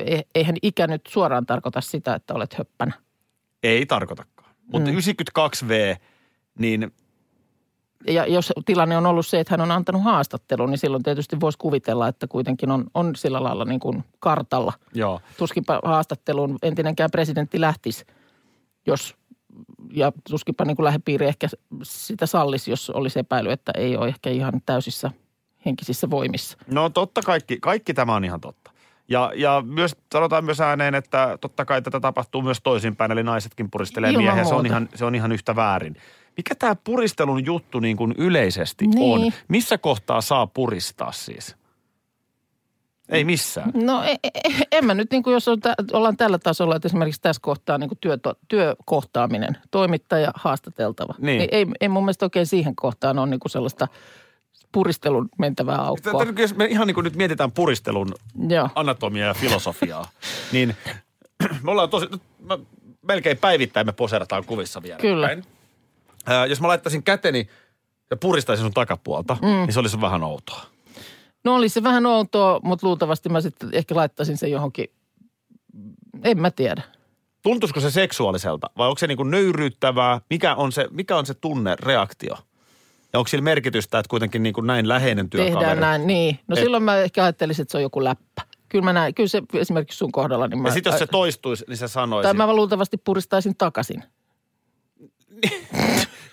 e- 0.06 0.22
eihän 0.36 0.56
ikä 0.62 0.88
nyt 0.88 1.02
suoraan 1.08 1.46
tarkoita 1.46 1.82
sitä, 1.82 2.16
että 2.16 2.34
olet 2.34 2.54
höppänä. 2.54 2.92
Ei 3.64 3.86
tarkoitakaan. 3.86 4.50
Mutta 4.72 4.92
mm. 4.92 4.98
92V, 4.98 5.98
niin 6.60 6.92
Ja 8.08 8.26
jos 8.26 8.54
tilanne 8.66 8.98
on 8.98 9.06
ollut 9.06 9.28
se, 9.28 9.40
että 9.40 9.54
hän 9.54 9.62
on 9.62 9.72
antanut 9.72 10.04
haastattelun, 10.04 10.70
niin 10.70 10.78
silloin 10.78 11.04
tietysti 11.04 11.40
voisi 11.40 11.58
kuvitella, 11.58 12.08
että 12.08 12.28
kuitenkin 12.28 12.72
on, 12.72 12.86
on 12.94 13.16
sillä 13.16 13.44
lailla 13.44 13.66
niin 13.66 13.80
kuin 13.80 14.04
kartalla. 14.20 14.74
joo. 14.94 15.22
Tuskinpa 15.38 15.80
haastatteluun 15.86 16.58
entinenkään 16.64 17.12
presidentti 17.12 17.62
lähtisi, 17.62 18.06
jos, 18.88 19.16
ja 19.92 20.12
tuskinpa 20.30 20.66
niin 20.66 20.76
kuin 20.76 20.84
lähipiiri 20.84 21.26
ehkä 21.28 21.48
sitä 21.84 22.26
sallisi, 22.26 22.72
jos 22.72 22.90
olisi 22.90 23.20
epäily, 23.20 23.52
että 23.52 23.72
ei 23.78 23.98
ole 23.98 24.08
ehkä 24.08 24.30
ihan 24.30 24.54
täysissä 24.66 25.12
henkisissä 25.66 26.10
voimissa. 26.10 26.58
No 26.68 26.90
totta 26.90 27.22
kaikki, 27.22 27.58
kaikki 27.62 27.94
tämä 27.94 28.16
on 28.16 28.26
ihan 28.26 28.42
totta. 28.42 28.72
Ja, 29.10 29.32
ja 29.36 29.64
myös 29.66 29.96
sanotaan 30.14 30.46
myös 30.46 30.62
ääneen, 30.62 30.96
että 30.96 31.38
totta 31.42 31.66
kai 31.66 31.82
tätä 31.82 32.00
tapahtuu 32.00 32.42
myös 32.42 32.60
toisinpäin, 32.64 33.12
eli 33.12 33.24
naisetkin 33.24 33.72
puristelee 33.72 34.10
Ilman 34.10 34.24
miehiä. 34.24 34.44
Se 34.44 34.56
on, 34.56 34.66
ihan, 34.66 34.90
se 34.96 35.06
on 35.06 35.16
ihan 35.16 35.32
yhtä 35.32 35.56
väärin. 35.56 35.96
Mikä 36.38 36.56
tämä 36.56 36.76
puristelun 36.84 37.46
juttu 37.46 37.80
niin 37.80 37.98
kuin 37.98 38.14
yleisesti 38.18 38.88
Niin. 38.88 39.26
on? 39.26 39.32
Missä 39.48 39.78
kohtaa 39.78 40.22
saa 40.22 40.48
puristaa 40.48 41.12
siis? 41.12 41.56
Ei 43.14 43.24
missään. 43.24 43.72
No 43.74 44.04
e- 44.04 44.16
e- 44.24 44.68
en 44.72 44.86
mä 44.86 44.94
nyt, 44.94 45.12
niin 45.12 45.24
kuin 45.24 45.34
jos 45.34 45.48
on 45.48 45.58
ollaan 45.94 46.18
tällä 46.18 46.40
tasolla, 46.40 46.76
että 46.76 46.88
esimerkiksi 46.88 47.22
tässä 47.22 47.40
kohtaa 47.42 47.78
niin 47.78 47.88
kuin 47.88 47.98
työ, 48.02 48.18
työkohtaaminen, 48.48 49.58
toimittaja, 49.72 50.32
haastateltava. 50.36 51.16
Niin. 51.18 51.48
Ei, 51.52 51.66
ei 51.82 51.90
mun 51.90 52.04
mielestä 52.04 52.26
oikein 52.26 52.46
siihen 52.46 52.76
kohtaan 52.76 53.20
ole 53.20 53.30
niin 53.30 53.40
kuin 53.40 53.52
sellaista 53.52 53.88
puristelun 54.72 55.30
mentävää 55.38 55.82
aukkoa. 55.82 56.26
Tätä, 56.26 56.42
jos 56.42 56.56
me 56.56 56.66
ihan 56.66 56.88
niin 56.88 56.96
kuin 56.96 57.04
nyt 57.04 57.16
mietitään 57.16 57.52
puristelun 57.52 58.14
Joo. 58.48 58.70
anatomiaa 58.76 59.28
ja 59.28 59.34
filosofiaa, 59.34 60.10
niin 60.52 60.76
me 61.64 61.72
ollaan 61.72 61.90
tosi, 61.90 62.08
mä, 62.40 62.58
melkein 63.02 63.38
päivittäin 63.38 63.86
me 63.86 63.92
poserataan 63.92 64.46
kuvissa 64.46 64.84
vielä. 64.84 65.00
Kyllä. 65.00 65.30
Ää, 66.26 66.46
jos 66.46 66.62
mä 66.62 66.68
laittaisin 66.68 67.04
käteni 67.04 67.48
ja 68.10 68.18
puristaisin 68.18 68.64
sun 68.64 68.74
takapuolta, 68.74 69.38
mm. 69.42 69.48
niin 69.48 69.74
se 69.74 69.80
olisi 69.80 70.02
vähän 70.02 70.24
outoa. 70.24 70.73
No 71.44 71.56
olisi 71.56 71.74
se 71.74 71.84
vähän 71.84 72.06
outoa, 72.06 72.60
mutta 72.64 72.88
luultavasti 72.88 73.30
mä 73.30 73.42
sitten 73.42 73.70
ehkä 73.74 73.96
laittaisin 73.96 74.38
sen 74.38 74.52
johonkin, 74.52 74.88
en 76.24 76.40
mä 76.42 76.52
tiedä. 76.52 76.82
Tuntuisiko 77.42 77.80
se 77.80 77.92
seksuaaliselta 77.92 78.70
vai 78.78 78.88
onko 78.88 79.00
se 79.00 79.08
niin 79.08 79.18
kuin 79.18 79.32
nöyryyttävää? 79.32 80.22
Mikä 80.30 80.56
on 80.56 80.72
se, 80.72 80.88
mikä 80.92 81.18
on 81.18 81.26
se 81.26 81.34
tunne, 81.34 81.76
reaktio? 81.80 82.38
Ja 83.14 83.20
onko 83.20 83.28
sillä 83.28 83.44
merkitystä, 83.44 84.00
että 84.00 84.10
kuitenkin 84.10 84.44
niin 84.44 84.54
kuin 84.54 84.68
näin 84.68 84.88
läheinen 84.88 85.30
työkaveri? 85.30 85.60
Tehdään 85.60 85.80
näin, 85.80 86.08
niin. 86.08 86.40
No 86.48 86.56
Et- 86.56 86.64
silloin 86.64 86.84
mä 86.84 86.98
ehkä 86.98 87.24
ajattelisin, 87.24 87.64
että 87.64 87.72
se 87.72 87.78
on 87.78 87.82
joku 87.82 88.04
läppä. 88.04 88.42
Kyllä 88.70 88.86
mä 88.86 88.94
näin, 88.94 89.14
kyllä 89.14 89.28
se 89.28 89.42
esimerkiksi 89.54 89.98
sun 89.98 90.12
kohdalla, 90.12 90.48
niin 90.48 90.62
mä... 90.62 90.68
Ja 90.68 90.74
sitten 90.74 90.92
jos 90.92 91.00
se 91.00 91.08
toistuisi, 91.08 91.66
niin 91.68 91.78
sä 91.78 91.88
sanoisit. 91.88 92.24
Tai 92.24 92.34
mä 92.48 92.54
luultavasti 92.54 92.98
puristaisin 92.98 93.56
takaisin. 93.58 94.04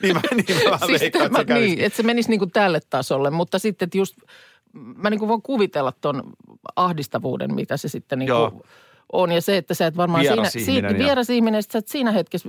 niin 0.03 0.14
mä, 0.14 0.20
niin 0.35 0.70
mä 0.70 0.79
siis 0.87 1.01
veikkaan, 1.01 1.27
että 1.27 1.38
se 1.38 1.44
kävisi. 1.44 1.66
niin, 1.66 1.81
että 1.81 1.96
se 1.96 2.03
menisi 2.03 2.31
niin 2.31 2.38
kuin 2.38 2.51
tälle 2.51 2.81
tasolle, 2.90 3.31
mutta 3.31 3.59
sitten 3.59 3.87
että 3.87 3.99
just, 3.99 4.16
mä 4.72 5.11
niin 5.11 5.18
kuin 5.18 5.28
voin 5.28 5.42
kuvitella 5.42 5.92
ton 6.00 6.33
ahdistavuuden, 6.76 7.54
mitä 7.54 7.76
se 7.76 7.88
sitten 7.88 8.18
niin 8.18 8.30
kuin 8.30 8.62
on. 9.12 9.33
Ja 9.33 9.40
se, 9.40 9.56
että 9.56 9.74
sä 9.74 9.87
et 9.87 9.96
varmaan 9.96 10.22
Vieras 10.22 10.52
siinä, 10.52 10.66
ihminen 10.66 10.90
siinä 10.90 10.98
ja- 11.02 11.06
vieras 11.06 11.30
ihminen, 11.30 11.62
sä 11.62 11.78
et 11.78 11.88
siinä 11.88 12.12
hetkessä, 12.12 12.48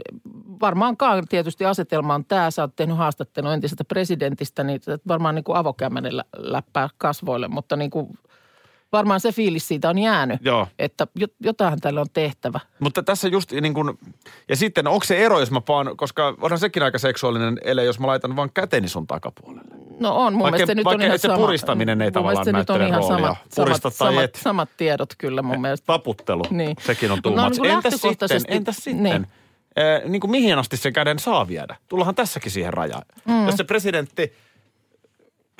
varmaankaan 0.61 1.27
tietysti 1.29 1.65
asetelma 1.65 2.15
on 2.15 2.25
tämä, 2.25 2.51
sä 2.51 2.61
oot 2.61 2.75
tehnyt 2.75 2.97
haastattelun 2.97 3.53
entisestä 3.53 3.83
presidentistä, 3.83 4.63
niin 4.63 4.81
sä 4.81 4.93
et 4.93 5.07
varmaan 5.07 5.35
niin 5.35 5.43
kuin 5.43 5.57
avokämmenellä 5.57 6.23
läppää 6.37 6.89
kasvoille, 6.97 7.47
mutta 7.47 7.75
niin 7.75 7.91
kuin 7.91 8.07
varmaan 8.91 9.19
se 9.19 9.31
fiilis 9.31 9.67
siitä 9.67 9.89
on 9.89 9.97
jäänyt, 9.97 10.39
Joo. 10.45 10.67
että 10.79 11.07
jo- 11.15 11.27
jotain 11.39 11.81
tälle 11.81 11.99
on 12.01 12.07
tehtävä. 12.13 12.59
Mutta 12.79 13.03
tässä 13.03 13.27
just 13.27 13.51
niin 13.51 13.73
kuin, 13.73 13.99
ja 14.49 14.55
sitten 14.55 14.87
onko 14.87 15.05
se 15.05 15.17
ero, 15.25 15.39
jos 15.39 15.51
mä 15.51 15.61
paan, 15.61 15.97
koska 15.97 16.35
onhan 16.41 16.59
sekin 16.59 16.83
aika 16.83 16.97
seksuaalinen 16.97 17.57
ele, 17.63 17.83
jos 17.83 17.99
mä 17.99 18.07
laitan 18.07 18.35
vaan 18.35 18.49
käteni 18.53 18.87
sun 18.87 19.07
takapuolelle. 19.07 19.75
No 19.99 20.15
on, 20.15 20.33
mun 20.33 20.41
Vaikka- 20.43 20.57
mielestä 20.57 20.75
nyt 20.75 20.87
on 20.87 21.01
ihan 21.01 21.19
se 21.19 21.27
sama. 21.27 21.37
puristaminen 21.37 22.01
ei 22.01 22.11
tavallaan 22.11 22.45
mielestä 22.45 22.73
nyt 22.73 22.81
on 22.81 22.87
ihan 22.87 22.99
roolia. 23.01 23.35
samat, 23.49 23.93
samat, 23.93 24.35
samat, 24.35 24.69
tiedot 24.77 25.13
kyllä 25.17 25.41
mun 25.41 25.61
mielestä. 25.61 25.85
Taputtelu, 25.85 26.43
Niin. 26.49 26.75
sekin 26.81 27.11
on 27.11 27.21
too 27.21 27.35
no, 27.35 27.49
niin 27.49 27.65
Entäs 27.65 27.93
sitten, 28.01 28.29
entäs 28.47 28.75
sitten? 28.77 29.03
niin. 29.03 29.27
Eh, 29.75 30.09
niin 30.09 30.19
kuin 30.21 30.31
mihin 30.31 30.57
asti 30.57 30.77
se 30.77 30.91
käden 30.91 31.19
saa 31.19 31.47
viedä? 31.47 31.75
Tullahan 31.87 32.15
tässäkin 32.15 32.51
siihen 32.51 32.73
rajaan. 32.73 33.01
Mm. 33.25 33.45
Jos 33.45 33.55
se 33.55 33.63
presidentti, 33.63 34.33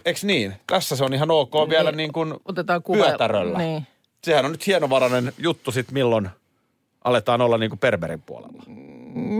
eikö 0.05 0.19
niin? 0.23 0.53
Tässä 0.67 0.95
se 0.95 1.03
on 1.03 1.13
ihan 1.13 1.31
ok 1.31 1.53
niin. 1.53 1.69
vielä 1.69 1.91
niin 1.91 2.13
kuin 2.13 2.33
Otetaan 2.45 2.83
kuva. 2.83 3.03
pyötäröllä. 3.03 3.57
Niin. 3.57 3.87
Sehän 4.23 4.45
on 4.45 4.51
nyt 4.51 4.67
hienovarainen 4.67 5.33
juttu 5.37 5.71
sitten 5.71 5.93
milloin 5.93 6.29
aletaan 7.03 7.41
olla 7.41 7.57
niin 7.57 7.69
kuin 7.69 7.79
perberin 7.79 8.21
puolella. 8.21 8.63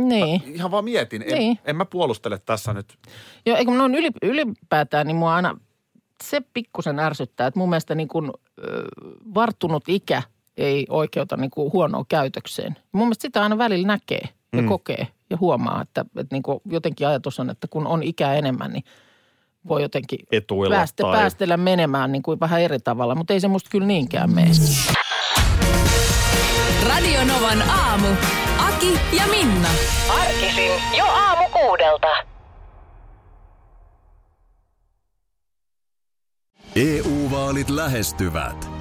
Niin. 0.08 0.42
Ihan 0.46 0.72
vaan 0.72 0.84
mietin. 0.84 1.22
En, 1.22 1.38
Niin. 1.38 1.60
en 1.66 1.76
mä 1.76 1.86
puolustele 1.86 2.40
tässä 2.46 2.74
nyt. 2.74 2.98
Joo, 3.46 3.58
eikö 3.58 3.72
noin 3.72 3.96
yli, 3.96 4.10
ylipäätään, 4.22 5.08
niin 5.08 5.16
mua 5.18 5.36
aina 5.36 5.58
se 6.24 6.42
pikkusen 6.54 7.00
ärsyttää, 7.00 7.48
että 7.48 7.60
mun 7.60 7.70
mielestä 7.70 7.96
niin 7.96 8.08
kuin, 8.08 8.32
ö, 8.64 8.84
varttunut 9.34 9.84
ikä 9.88 10.24
ei 10.58 10.86
oikeuta 10.90 11.38
niin 11.38 11.52
kuin 11.52 11.74
huonoa 11.74 12.06
käytökseen. 12.10 12.76
Mun 12.92 13.06
mielestä 13.08 13.22
sitä 13.22 13.44
aina 13.44 13.58
välillä 13.58 13.88
näkee 13.88 14.22
ja 14.54 14.62
mm. 14.62 14.68
kokee 14.68 15.08
ja 15.30 15.38
huomaa, 15.40 15.82
että, 15.82 16.06
että 16.18 16.36
niin 16.36 16.44
kuin 16.44 16.62
jotenkin 16.66 17.08
ajatus 17.08 17.40
on, 17.40 17.50
että 17.50 17.68
kun 17.68 17.88
on 17.88 18.04
ikää 18.04 18.36
enemmän, 18.36 18.74
niin 18.74 18.84
voi 19.68 19.82
jotenkin 19.82 20.20
Etuilla 20.32 20.76
päästä, 20.76 21.04
tai- 21.04 21.18
päästellä 21.20 21.58
menemään 21.58 22.12
niin 22.12 22.24
kuin 22.24 22.40
vähän 22.40 22.62
eri 22.62 22.80
tavalla, 22.80 23.16
mutta 23.16 23.34
ei 23.34 23.40
se 23.40 23.48
musta 23.48 23.70
kyllä 23.70 23.88
niinkään 23.88 24.34
mene. 24.34 24.52
Radio 26.90 27.24
Novan 27.26 27.62
aamu. 27.70 28.08
Aki 28.58 29.00
ja 29.18 29.24
Minna. 29.28 29.68
Arkisin 30.22 30.72
jo 30.98 31.06
aamu 31.06 31.44
kuudelta. 31.50 32.08
EU-vaalit 36.76 37.70
lähestyvät. 37.70 38.81